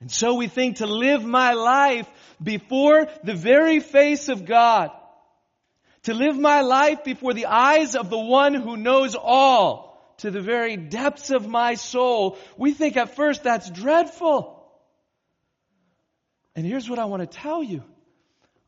And 0.00 0.10
so 0.10 0.34
we 0.34 0.48
think 0.48 0.78
to 0.78 0.86
live 0.86 1.24
my 1.24 1.52
life 1.52 2.08
before 2.42 3.06
the 3.22 3.34
very 3.34 3.78
face 3.78 4.28
of 4.28 4.44
God, 4.44 4.90
to 6.04 6.14
live 6.14 6.36
my 6.36 6.62
life 6.62 7.04
before 7.04 7.34
the 7.34 7.46
eyes 7.46 7.94
of 7.94 8.10
the 8.10 8.18
one 8.18 8.54
who 8.54 8.76
knows 8.76 9.14
all, 9.14 9.92
to 10.18 10.30
the 10.30 10.40
very 10.40 10.76
depths 10.76 11.30
of 11.30 11.48
my 11.48 11.74
soul, 11.74 12.38
we 12.56 12.72
think 12.72 12.96
at 12.96 13.16
first 13.16 13.44
that's 13.44 13.70
dreadful. 13.70 14.62
And 16.54 16.66
here's 16.66 16.88
what 16.88 16.98
I 16.98 17.06
want 17.06 17.22
to 17.22 17.38
tell 17.38 17.62
you. 17.62 17.82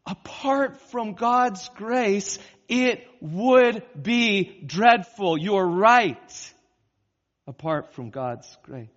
Apart 0.07 0.81
from 0.91 1.15
God's 1.15 1.69
grace, 1.77 2.39
it 2.69 3.07
would 3.21 3.83
be 4.01 4.63
dreadful. 4.67 5.39
You're 5.39 5.67
right. 5.67 6.53
Apart 7.47 7.95
from 7.95 8.11
God's 8.11 8.57
grace. 8.63 8.89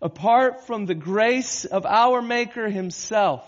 Apart 0.00 0.66
from 0.66 0.86
the 0.86 0.94
grace 0.94 1.64
of 1.64 1.86
our 1.86 2.20
Maker 2.20 2.68
Himself, 2.68 3.44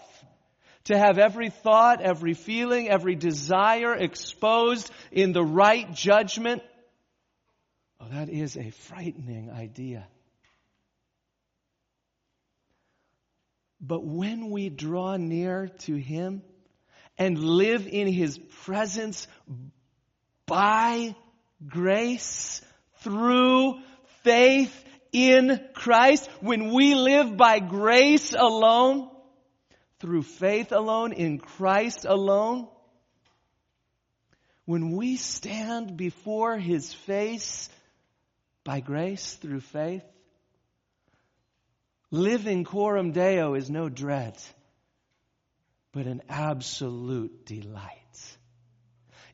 to 0.84 0.96
have 0.96 1.18
every 1.18 1.50
thought, 1.50 2.00
every 2.00 2.32
feeling, 2.32 2.88
every 2.88 3.14
desire 3.14 3.94
exposed 3.94 4.90
in 5.12 5.32
the 5.32 5.44
right 5.44 5.92
judgment, 5.92 6.62
oh, 8.00 8.06
that 8.10 8.30
is 8.30 8.56
a 8.56 8.70
frightening 8.70 9.50
idea. 9.50 10.06
But 13.80 14.04
when 14.04 14.50
we 14.50 14.68
draw 14.70 15.16
near 15.16 15.68
to 15.80 15.94
Him, 15.94 16.42
and 17.18 17.38
live 17.38 17.86
in 17.86 18.06
His 18.06 18.38
presence 18.64 19.26
by 20.46 21.14
grace 21.66 22.62
through 23.00 23.80
faith 24.22 24.84
in 25.12 25.60
Christ, 25.74 26.28
when 26.40 26.72
we 26.72 26.94
live 26.94 27.36
by 27.36 27.58
grace 27.58 28.34
alone, 28.34 29.10
through 30.00 30.22
faith 30.22 30.70
alone, 30.72 31.12
in 31.12 31.38
Christ 31.38 32.04
alone, 32.04 32.68
when 34.64 34.92
we 34.96 35.16
stand 35.16 35.96
before 35.96 36.56
His 36.58 36.92
face 36.92 37.68
by 38.64 38.80
grace 38.80 39.34
through 39.34 39.60
faith, 39.60 40.04
living 42.10 42.64
coram 42.64 43.12
deo 43.12 43.54
is 43.54 43.70
no 43.70 43.88
dread, 43.88 44.36
but 45.92 46.06
an 46.06 46.22
absolute 46.28 47.46
delight. 47.46 47.94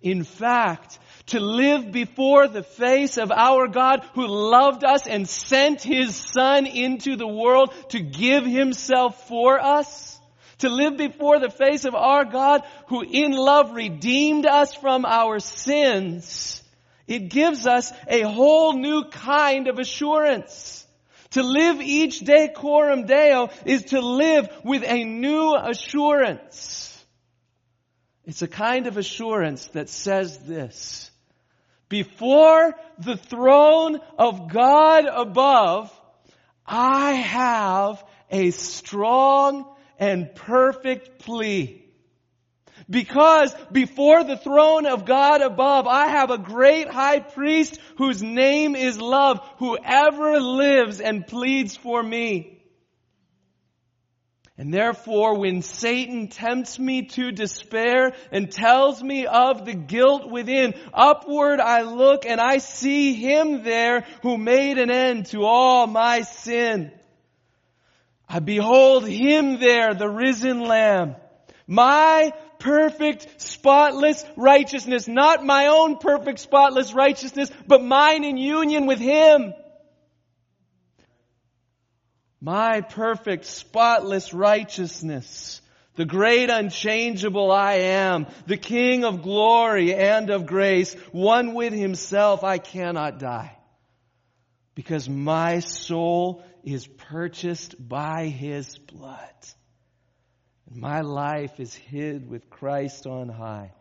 In 0.01 0.23
fact, 0.23 0.99
to 1.29 1.41
live 1.41 1.91
before 1.91 2.47
the 2.47 2.63
face 2.63 3.17
of 3.17 3.33
our 3.33 3.69
God 3.69 4.05
who 4.15 4.27
loved 4.27 4.85
us 4.85 5.07
and 5.07 5.27
sent 5.27 5.83
His 5.83 6.15
Son 6.15 6.67
into 6.67 7.17
the 7.17 7.27
world 7.27 7.73
to 7.89 8.01
give 8.01 8.45
Himself 8.45 9.29
for 9.29 9.59
us, 9.59 10.21
to 10.59 10.69
live 10.69 10.99
before 10.99 11.41
the 11.41 11.49
face 11.51 11.87
of 11.87 11.95
our 11.95 12.27
God 12.27 12.65
who 12.89 13.01
in 13.01 13.33
love 13.33 13.73
redeemed 13.75 14.45
us 14.45 14.75
from 14.75 15.07
our 15.07 15.39
sins, 15.39 16.63
it 17.07 17.31
gives 17.31 17.67
us 17.67 17.91
a 18.07 18.23
whole 18.23 18.75
new 18.75 19.05
kind 19.05 19.69
of 19.69 19.79
assurance. 19.79 20.84
To 21.35 21.43
live 21.43 21.81
each 21.81 22.21
day 22.21 22.49
coram 22.55 23.07
deo 23.07 23.51
is 23.67 23.87
to 23.87 24.01
live 24.01 24.49
with 24.63 24.85
a 24.85 25.03
new 25.03 25.57
assurance. 25.57 27.05
It's 28.25 28.43
a 28.43 28.49
kind 28.49 28.87
of 28.87 28.99
assurance 28.99 29.67
that 29.69 29.89
says 29.89 30.39
this. 30.39 31.11
Before 31.89 32.75
the 32.99 33.17
throne 33.17 33.99
of 34.17 34.49
God 34.53 35.07
above, 35.07 35.93
I 36.65 37.13
have 37.15 38.05
a 38.31 38.53
strong 38.53 39.67
and 39.99 40.33
perfect 40.37 41.19
plea. 41.19 41.84
Because 42.89 43.55
before 43.73 44.25
the 44.25 44.37
throne 44.37 44.87
of 44.87 45.07
God 45.07 45.41
above, 45.41 45.87
I 45.87 46.09
have 46.09 46.31
a 46.31 46.39
great 46.39 46.89
high 46.89 47.21
priest 47.21 47.79
whose 47.97 48.23
name 48.23 48.77
is 48.77 49.01
love, 49.01 49.41
who 49.59 49.79
ever 49.83 50.41
lives 50.41 51.01
and 51.01 51.27
pleads 51.27 51.77
for 51.77 52.03
me. 52.03 52.55
And 54.57 54.73
therefore, 54.73 55.37
when 55.37 55.63
Satan 55.63 56.29
tempts 56.29 56.79
me 56.79 57.07
to 57.07 57.33
despair 57.33 58.13
and 58.31 58.53
tells 58.53 59.03
me 59.03 59.27
of 59.27 59.65
the 59.65 59.75
guilt 59.75 60.31
within, 60.31 60.75
upward 60.93 61.59
I 61.61 61.83
look 61.83 62.25
and 62.25 62.41
I 62.41 62.59
see 62.59 63.15
him 63.15 63.65
there 63.65 64.07
who 64.23 64.39
made 64.39 64.79
an 64.79 64.93
end 64.93 65.27
to 65.27 65.45
all 65.45 65.89
my 65.89 66.21
sin. 66.21 66.93
I 68.29 68.39
behold 68.39 69.09
him 69.09 69.59
there, 69.59 69.93
the 69.93 70.09
risen 70.09 70.61
lamb. 70.61 71.17
My 71.67 72.33
perfect, 72.65 73.27
spotless 73.37 74.25
righteousness, 74.37 75.07
not 75.07 75.45
my 75.45 75.67
own 75.67 75.99
perfect, 75.99 76.41
spotless 76.41 76.95
righteousness, 76.95 77.51
but 77.67 77.85
mine 77.85 78.25
in 78.25 78.39
union 78.39 78.87
with 78.87 78.99
him. 78.99 79.53
My 82.41 82.81
perfect, 82.81 83.45
spotless 83.45 84.33
righteousness. 84.33 85.61
The 85.97 86.07
great 86.07 86.49
unchangeable 86.49 87.53
I 87.53 87.75
am, 87.75 88.27
the 88.47 88.57
King 88.57 89.05
of 89.05 89.23
glory 89.23 89.95
and 89.95 90.31
of 90.31 90.47
grace, 90.47 90.95
one 91.13 91.53
with 91.53 91.75
himself, 91.75 92.43
I 92.45 92.59
cannot 92.59 93.19
die. 93.19 93.57
Because 94.75 95.09
my 95.09 95.61
soul 95.61 96.43
is 96.65 96.87
purchased 96.87 97.77
by 97.79 98.27
his 98.27 98.79
blood. 98.79 99.54
And 100.71 100.81
my 100.81 101.01
life 101.03 101.61
is 101.61 101.75
hid 101.75 102.29
with 102.29 102.51
Christ 102.51 103.07
on 103.07 103.29
high, 103.29 103.73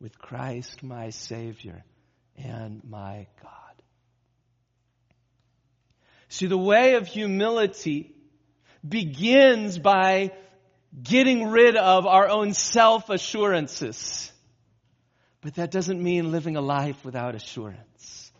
with 0.00 0.18
Christ 0.18 0.82
my 0.82 1.10
Savior 1.10 1.84
and 2.36 2.82
my 2.88 3.26
God. 3.42 3.52
See, 6.28 6.46
the 6.46 6.58
way 6.58 6.94
of 6.94 7.06
humility 7.06 8.14
begins 8.86 9.78
by 9.78 10.32
getting 11.02 11.48
rid 11.48 11.76
of 11.76 12.06
our 12.06 12.28
own 12.28 12.54
self 12.54 13.10
assurances. 13.10 14.30
But 15.40 15.54
that 15.54 15.70
doesn't 15.70 16.02
mean 16.02 16.30
living 16.30 16.56
a 16.56 16.60
life 16.60 17.04
without 17.04 17.34
assurance. 17.34 18.30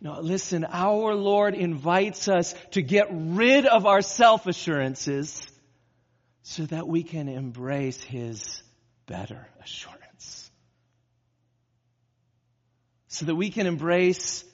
No, 0.00 0.18
listen, 0.20 0.64
our 0.64 1.14
Lord 1.14 1.54
invites 1.54 2.26
us 2.28 2.54
to 2.70 2.80
get 2.80 3.08
rid 3.10 3.66
of 3.66 3.84
our 3.84 4.00
self 4.00 4.46
assurances 4.46 5.40
so 6.42 6.64
that 6.66 6.86
we 6.86 7.02
can 7.02 7.28
embrace 7.28 8.00
His 8.00 8.62
better 9.06 9.46
assurance. 9.62 10.50
So 13.08 13.26
that 13.26 13.34
we 13.34 13.50
can 13.50 13.66
embrace 13.66 14.44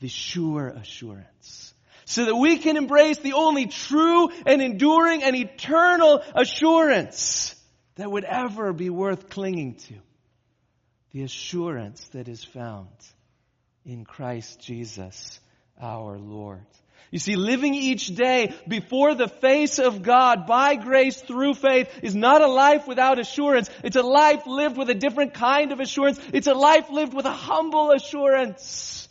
the 0.00 0.08
sure 0.08 0.68
assurance 0.68 1.74
so 2.06 2.24
that 2.24 2.36
we 2.36 2.56
can 2.58 2.76
embrace 2.76 3.18
the 3.18 3.32
only 3.32 3.66
true 3.66 4.30
and 4.46 4.62
enduring 4.62 5.24
and 5.24 5.34
eternal 5.34 6.22
assurance 6.34 7.54
that 7.96 8.10
would 8.10 8.24
ever 8.24 8.72
be 8.72 8.90
worth 8.90 9.28
clinging 9.28 9.74
to. 9.74 9.94
The 11.10 11.22
assurance 11.24 12.06
that 12.12 12.28
is 12.28 12.44
found 12.44 12.88
in 13.84 14.04
Christ 14.04 14.60
Jesus 14.60 15.40
our 15.80 16.16
Lord. 16.16 16.64
You 17.10 17.18
see, 17.18 17.36
living 17.36 17.74
each 17.74 18.08
day 18.08 18.54
before 18.66 19.14
the 19.14 19.28
face 19.28 19.78
of 19.78 20.02
God 20.02 20.46
by 20.46 20.74
grace 20.74 21.20
through 21.20 21.54
faith 21.54 21.88
is 22.02 22.14
not 22.14 22.42
a 22.42 22.48
life 22.48 22.86
without 22.86 23.18
assurance. 23.18 23.70
It's 23.84 23.96
a 23.96 24.02
life 24.02 24.46
lived 24.46 24.76
with 24.76 24.90
a 24.90 24.94
different 24.94 25.34
kind 25.34 25.72
of 25.72 25.80
assurance. 25.80 26.20
It's 26.32 26.48
a 26.48 26.54
life 26.54 26.90
lived 26.90 27.14
with 27.14 27.26
a 27.26 27.32
humble 27.32 27.92
assurance 27.92 29.06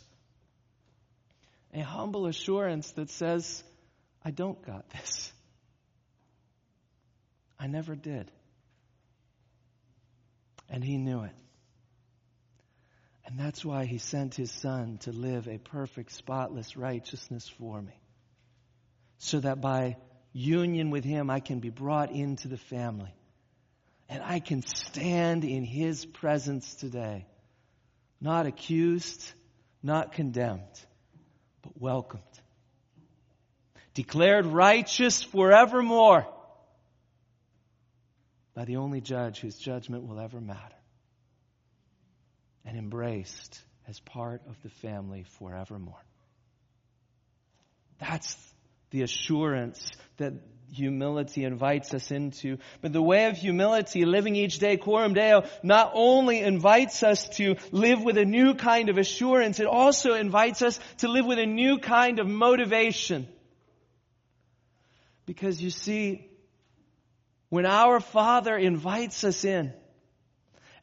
a 1.76 1.82
humble 1.82 2.26
assurance 2.26 2.90
that 2.92 3.10
says, 3.10 3.62
I 4.24 4.30
don't 4.30 4.60
got 4.64 4.88
this. 4.90 5.32
I 7.60 7.66
never 7.66 7.94
did. 7.94 8.30
And 10.70 10.82
he 10.82 10.96
knew 10.96 11.22
it. 11.22 11.32
And 13.26 13.38
that's 13.38 13.64
why 13.64 13.86
he 13.86 13.98
sent 13.98 14.36
his 14.36 14.52
son 14.52 14.98
to 14.98 15.10
live 15.10 15.48
a 15.48 15.58
perfect, 15.58 16.12
spotless 16.12 16.76
righteousness 16.76 17.48
for 17.58 17.82
me. 17.82 17.98
So 19.18 19.40
that 19.40 19.60
by 19.60 19.96
union 20.32 20.90
with 20.90 21.04
him, 21.04 21.28
I 21.28 21.40
can 21.40 21.58
be 21.58 21.70
brought 21.70 22.12
into 22.12 22.46
the 22.46 22.56
family. 22.56 23.12
And 24.08 24.22
I 24.22 24.38
can 24.38 24.62
stand 24.62 25.44
in 25.44 25.64
his 25.64 26.06
presence 26.06 26.76
today, 26.76 27.26
not 28.20 28.46
accused, 28.46 29.24
not 29.82 30.12
condemned 30.12 30.86
but 31.62 31.80
welcomed. 31.80 32.22
Declared 33.94 34.46
righteous 34.46 35.22
forevermore 35.22 36.26
by 38.54 38.64
the 38.64 38.76
only 38.76 39.00
judge 39.00 39.40
whose 39.40 39.58
judgment 39.58 40.04
will 40.06 40.20
ever 40.20 40.40
matter. 40.40 40.76
And 42.66 42.76
embraced 42.76 43.62
as 43.86 44.00
part 44.00 44.42
of 44.48 44.60
the 44.62 44.68
family 44.68 45.24
forevermore. 45.38 46.04
That's 48.00 48.36
the 48.90 49.02
assurance 49.02 49.88
that 50.16 50.34
humility 50.72 51.44
invites 51.44 51.94
us 51.94 52.10
into. 52.10 52.58
But 52.80 52.92
the 52.92 53.02
way 53.02 53.26
of 53.26 53.36
humility, 53.36 54.04
living 54.04 54.34
each 54.34 54.58
day 54.58 54.76
coram 54.76 55.14
deo, 55.14 55.44
not 55.62 55.92
only 55.94 56.40
invites 56.40 57.02
us 57.02 57.28
to 57.36 57.54
live 57.70 58.02
with 58.02 58.18
a 58.18 58.24
new 58.24 58.54
kind 58.54 58.88
of 58.88 58.98
assurance, 58.98 59.60
it 59.60 59.66
also 59.66 60.14
invites 60.14 60.62
us 60.62 60.80
to 60.98 61.08
live 61.08 61.24
with 61.24 61.38
a 61.38 61.46
new 61.46 61.78
kind 61.78 62.18
of 62.18 62.26
motivation. 62.26 63.28
Because 65.24 65.62
you 65.62 65.70
see, 65.70 66.28
when 67.48 67.66
our 67.66 68.00
Father 68.00 68.56
invites 68.56 69.24
us 69.24 69.44
in 69.44 69.72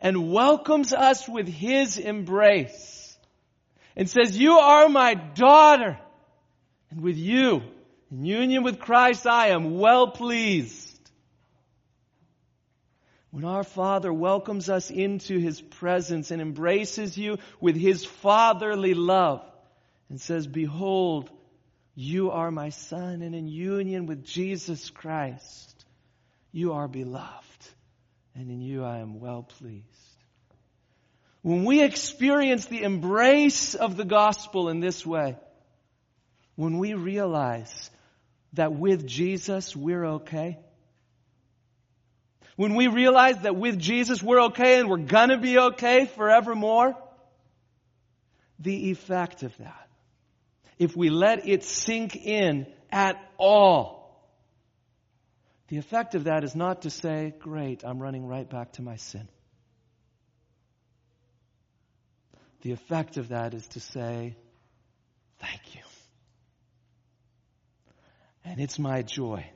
and 0.04 0.30
welcomes 0.32 0.94
us 0.94 1.28
with 1.28 1.48
His 1.48 1.98
embrace 1.98 3.18
and 3.96 4.10
says, 4.10 4.38
you 4.38 4.58
are 4.58 4.90
my 4.90 5.14
daughter, 5.14 5.98
and 6.92 7.02
with 7.02 7.18
you, 7.18 7.64
in 8.12 8.26
union 8.26 8.64
with 8.64 8.80
Christ, 8.80 9.26
I 9.26 9.48
am 9.48 9.80
well 9.80 10.12
pleased. 10.12 10.90
When 13.32 13.46
our 13.46 13.64
Father 13.64 14.14
welcomes 14.14 14.70
us 14.70 14.92
into 14.92 15.40
His 15.40 15.60
presence 15.60 16.30
and 16.30 16.42
embraces 16.42 17.18
you 17.18 17.40
with 17.60 17.76
His 17.76 18.06
fatherly 18.06 18.94
love 18.94 19.42
and 20.10 20.22
says, 20.22 20.46
Behold, 20.46 21.32
you 21.96 22.30
are 22.30 22.52
my 22.52 22.70
Son, 22.70 23.22
and 23.22 23.34
in 23.34 23.48
union 23.48 24.06
with 24.06 24.24
Jesus 24.24 24.90
Christ, 24.90 25.86
you 26.52 26.74
are 26.74 26.88
beloved, 26.88 27.53
and 28.36 28.50
in 28.50 28.62
you 28.62 28.84
I 28.84 29.00
am 29.00 29.20
well 29.20 29.44
pleased. 29.44 29.86
When 31.42 31.66
we 31.66 31.84
experience 31.84 32.66
the 32.66 32.84
embrace 32.84 33.76
of 33.76 33.98
the 33.98 34.06
gospel 34.06 34.70
in 34.70 34.80
this 34.80 35.06
way, 35.06 35.38
when 36.56 36.78
we 36.78 36.94
realize 36.94 37.90
that 38.54 38.74
with 38.74 39.06
Jesus 39.06 39.76
we're 39.76 40.06
okay, 40.06 40.60
when 42.56 42.76
we 42.76 42.88
realize 42.88 43.40
that 43.40 43.56
with 43.56 43.80
Jesus 43.80 44.22
we're 44.22 44.44
okay 44.46 44.80
and 44.80 44.90
we're 44.90 44.98
gonna 44.98 45.40
be 45.40 45.58
okay 45.58 46.06
forevermore, 46.06 46.96
the 48.60 48.92
effect 48.92 49.44
of 49.44 49.56
that, 49.58 49.90
if 50.80 50.96
we 50.96 51.10
let 51.10 51.48
it 51.48 51.64
sink 51.64 52.16
in 52.16 52.68
at 52.92 53.18
all, 53.38 54.03
the 55.74 55.80
effect 55.80 56.14
of 56.14 56.26
that 56.26 56.44
is 56.44 56.54
not 56.54 56.84
to 56.84 56.92
say, 56.92 57.34
Great, 57.40 57.84
I'm 57.84 57.98
running 58.00 58.28
right 58.28 58.48
back 58.48 58.74
to 58.74 58.84
my 58.84 58.98
sin. 58.98 59.28
The 62.62 62.74
effect 62.74 63.18
of 63.18 63.30
that 63.30 63.56
is 63.56 63.68
to 63.70 63.80
say, 63.80 64.36
Thank 65.40 65.74
you. 65.74 65.82
And 68.46 68.60
it's 68.60 68.78
my 68.78 69.02
joy 69.02 69.50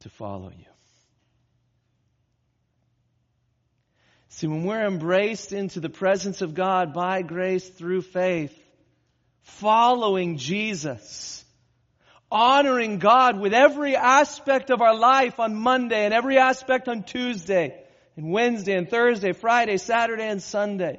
to 0.00 0.08
follow 0.08 0.48
you. 0.56 0.64
See, 4.30 4.46
when 4.46 4.64
we're 4.64 4.86
embraced 4.86 5.52
into 5.52 5.80
the 5.80 5.90
presence 5.90 6.40
of 6.40 6.54
God 6.54 6.94
by 6.94 7.20
grace 7.20 7.68
through 7.68 8.00
faith, 8.00 8.58
following 9.42 10.38
Jesus, 10.38 11.44
honoring 12.30 12.98
God 12.98 13.38
with 13.38 13.54
every 13.54 13.96
aspect 13.96 14.70
of 14.70 14.82
our 14.82 14.96
life 14.96 15.38
on 15.38 15.54
Monday 15.54 16.04
and 16.04 16.14
every 16.14 16.38
aspect 16.38 16.88
on 16.88 17.02
Tuesday 17.02 17.80
and 18.16 18.30
Wednesday 18.30 18.74
and 18.74 18.88
Thursday, 18.88 19.32
Friday, 19.32 19.76
Saturday 19.76 20.26
and 20.26 20.42
Sunday. 20.42 20.98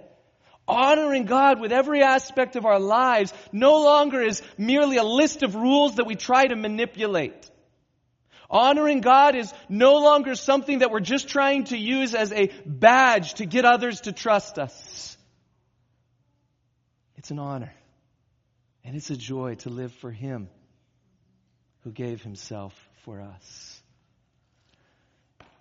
Honoring 0.67 1.25
God 1.25 1.61
with 1.61 1.71
every 1.71 2.03
aspect 2.03 2.55
of 2.55 2.65
our 2.65 2.79
lives 2.79 3.33
no 3.51 3.81
longer 3.81 4.21
is 4.21 4.41
merely 4.57 4.97
a 4.97 5.03
list 5.03 5.43
of 5.43 5.55
rules 5.55 5.95
that 5.95 6.05
we 6.05 6.15
try 6.15 6.45
to 6.45 6.55
manipulate. 6.55 7.49
Honoring 8.49 9.01
God 9.01 9.35
is 9.35 9.53
no 9.69 9.95
longer 9.95 10.35
something 10.35 10.79
that 10.79 10.91
we're 10.91 10.99
just 10.99 11.29
trying 11.29 11.65
to 11.65 11.77
use 11.77 12.15
as 12.15 12.31
a 12.31 12.51
badge 12.65 13.35
to 13.35 13.45
get 13.45 13.65
others 13.65 14.01
to 14.01 14.11
trust 14.11 14.57
us. 14.57 15.17
It's 17.17 17.31
an 17.31 17.39
honor. 17.39 17.73
And 18.83 18.95
it's 18.95 19.09
a 19.09 19.17
joy 19.17 19.55
to 19.55 19.69
live 19.69 19.91
for 19.93 20.11
Him 20.11 20.47
who 21.87 21.93
gave 21.93 22.21
Himself 22.21 22.73
for 23.05 23.21
us. 23.21 23.81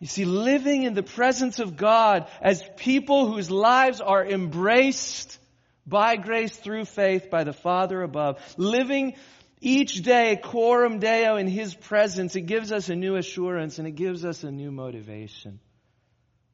You 0.01 0.09
see, 0.09 0.25
living 0.25 0.83
in 0.83 0.95
the 0.95 1.05
presence 1.05 1.61
of 1.61 1.77
God 1.77 2.29
as 2.43 2.69
people 2.77 3.31
whose 3.31 3.49
lives 3.49 4.01
are 4.01 4.27
embraced 4.27 5.39
by 5.87 6.17
grace 6.17 6.57
through 6.57 6.87
faith 6.87 7.31
by 7.31 7.45
the 7.45 7.53
Father 7.53 8.03
above, 8.03 8.41
living 8.57 9.15
each 9.61 10.03
day, 10.03 10.37
coram 10.43 10.99
deo, 10.99 11.37
in 11.37 11.47
His 11.47 11.77
presence, 11.77 12.35
it 12.35 12.43
gives 12.43 12.73
us 12.73 12.89
a 12.89 12.97
new 12.97 13.15
assurance 13.15 13.79
and 13.79 13.87
it 13.87 13.93
gives 13.93 14.25
us 14.25 14.43
a 14.43 14.51
new 14.51 14.73
motivation. 14.73 15.61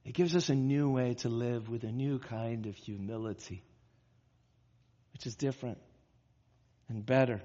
It 0.04 0.12
gives 0.12 0.36
us 0.36 0.50
a 0.50 0.54
new 0.54 0.90
way 0.90 1.14
to 1.20 1.30
live 1.30 1.70
with 1.70 1.84
a 1.84 1.92
new 1.92 2.18
kind 2.18 2.66
of 2.66 2.76
humility, 2.76 3.62
which 5.14 5.26
is 5.26 5.34
different 5.34 5.78
and 6.90 7.06
better 7.06 7.40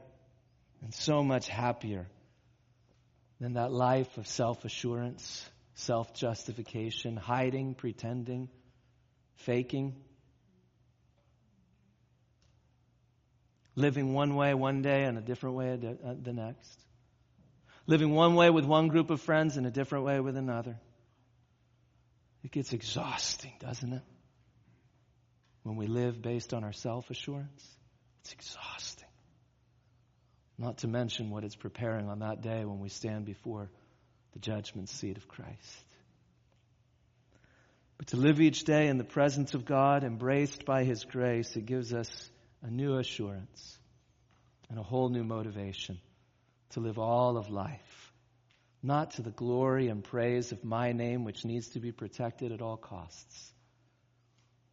and 0.82 0.93
so 0.93 1.23
much 1.23 1.47
happier 1.47 2.07
than 3.39 3.53
that 3.53 3.71
life 3.71 4.17
of 4.17 4.27
self 4.27 4.65
assurance, 4.65 5.47
self 5.75 6.13
justification, 6.13 7.15
hiding, 7.17 7.75
pretending, 7.75 8.49
faking. 9.35 9.95
living 13.77 14.11
one 14.13 14.35
way 14.35 14.53
one 14.55 14.81
day 14.81 15.03
and 15.03 15.17
a 15.17 15.21
different 15.21 15.55
way 15.55 15.77
the 15.77 16.33
next. 16.33 16.81
Living 17.85 18.11
one 18.11 18.35
way 18.35 18.49
with 18.49 18.65
one 18.65 18.89
group 18.89 19.11
of 19.11 19.21
friends 19.21 19.55
and 19.55 19.65
a 19.65 19.71
different 19.71 20.03
way 20.03 20.19
with 20.19 20.35
another. 20.35 20.77
It 22.43 22.51
gets 22.51 22.73
exhausting, 22.73 23.53
doesn't 23.59 23.93
it? 23.93 24.01
When 25.63 25.77
we 25.77 25.88
live 25.88 26.21
based 26.21 26.53
on 26.53 26.63
our 26.65 26.73
self 26.73 27.09
assurance, 27.09 27.65
it's 28.21 28.33
exhausting. 28.33 29.06
Not 30.57 30.79
to 30.79 30.87
mention 30.87 31.29
what 31.29 31.43
it's 31.43 31.55
preparing 31.55 32.09
on 32.09 32.19
that 32.19 32.41
day 32.41 32.65
when 32.65 32.79
we 32.79 32.89
stand 32.89 33.25
before 33.25 33.69
the 34.33 34.39
judgment 34.39 34.89
seat 34.89 35.17
of 35.17 35.27
Christ. 35.27 35.83
But 37.97 38.07
to 38.07 38.17
live 38.17 38.39
each 38.39 38.63
day 38.63 38.87
in 38.87 38.97
the 38.97 39.03
presence 39.03 39.53
of 39.53 39.65
God, 39.65 40.03
embraced 40.03 40.65
by 40.65 40.83
His 40.83 41.03
grace, 41.03 41.55
it 41.55 41.65
gives 41.65 41.93
us 41.93 42.09
a 42.61 42.69
new 42.69 42.97
assurance 42.97 43.77
and 44.69 44.79
a 44.79 44.83
whole 44.83 45.09
new 45.09 45.23
motivation 45.23 45.99
to 46.71 46.79
live 46.79 46.99
all 46.99 47.37
of 47.37 47.49
life, 47.49 48.11
not 48.83 49.11
to 49.11 49.21
the 49.21 49.31
glory 49.31 49.87
and 49.87 50.03
praise 50.03 50.51
of 50.51 50.63
my 50.63 50.91
name, 50.91 51.23
which 51.23 51.45
needs 51.45 51.69
to 51.69 51.79
be 51.79 51.91
protected 51.91 52.51
at 52.51 52.61
all 52.61 52.77
costs. 52.77 53.53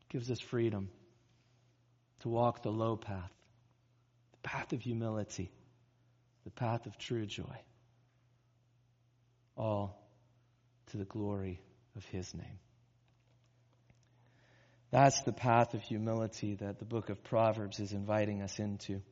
It 0.03 0.13
gives 0.13 0.31
us 0.31 0.41
freedom 0.41 0.91
to 2.21 2.29
walk 2.29 2.63
the 2.63 2.71
low 2.71 2.97
path, 2.97 3.33
the 4.33 4.49
path 4.49 4.73
of 4.73 4.83
humility, 4.83 5.51
the 6.45 6.51
path 6.51 6.87
of 6.87 6.99
true 6.99 7.27
joy, 7.27 7.59
all 9.57 9.99
to 10.91 10.97
the 10.97 11.05
glory 11.05 11.61
of 11.97 12.05
His 12.07 12.33
name. 12.35 12.59
That's 14.91 15.21
the 15.23 15.33
path 15.33 15.75
of 15.75 15.83
humility 15.83 16.55
that 16.57 16.79
the 16.79 16.85
book 16.85 17.11
of 17.11 17.25
Proverbs 17.25 17.81
is 17.81 17.93
inviting 17.93 18.43
us 18.43 18.59
into. 18.59 19.03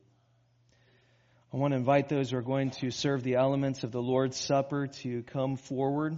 I 1.53 1.57
want 1.57 1.73
to 1.73 1.77
invite 1.77 2.07
those 2.09 2.31
who 2.31 2.37
are 2.37 2.41
going 2.41 2.71
to 2.81 2.89
serve 2.89 3.21
the 3.21 3.35
elements 3.35 3.83
of 3.83 3.91
the 3.91 4.01
Lord's 4.01 4.37
Supper 4.37 4.87
to 5.01 5.23
come 5.23 5.57
forward. 5.57 6.17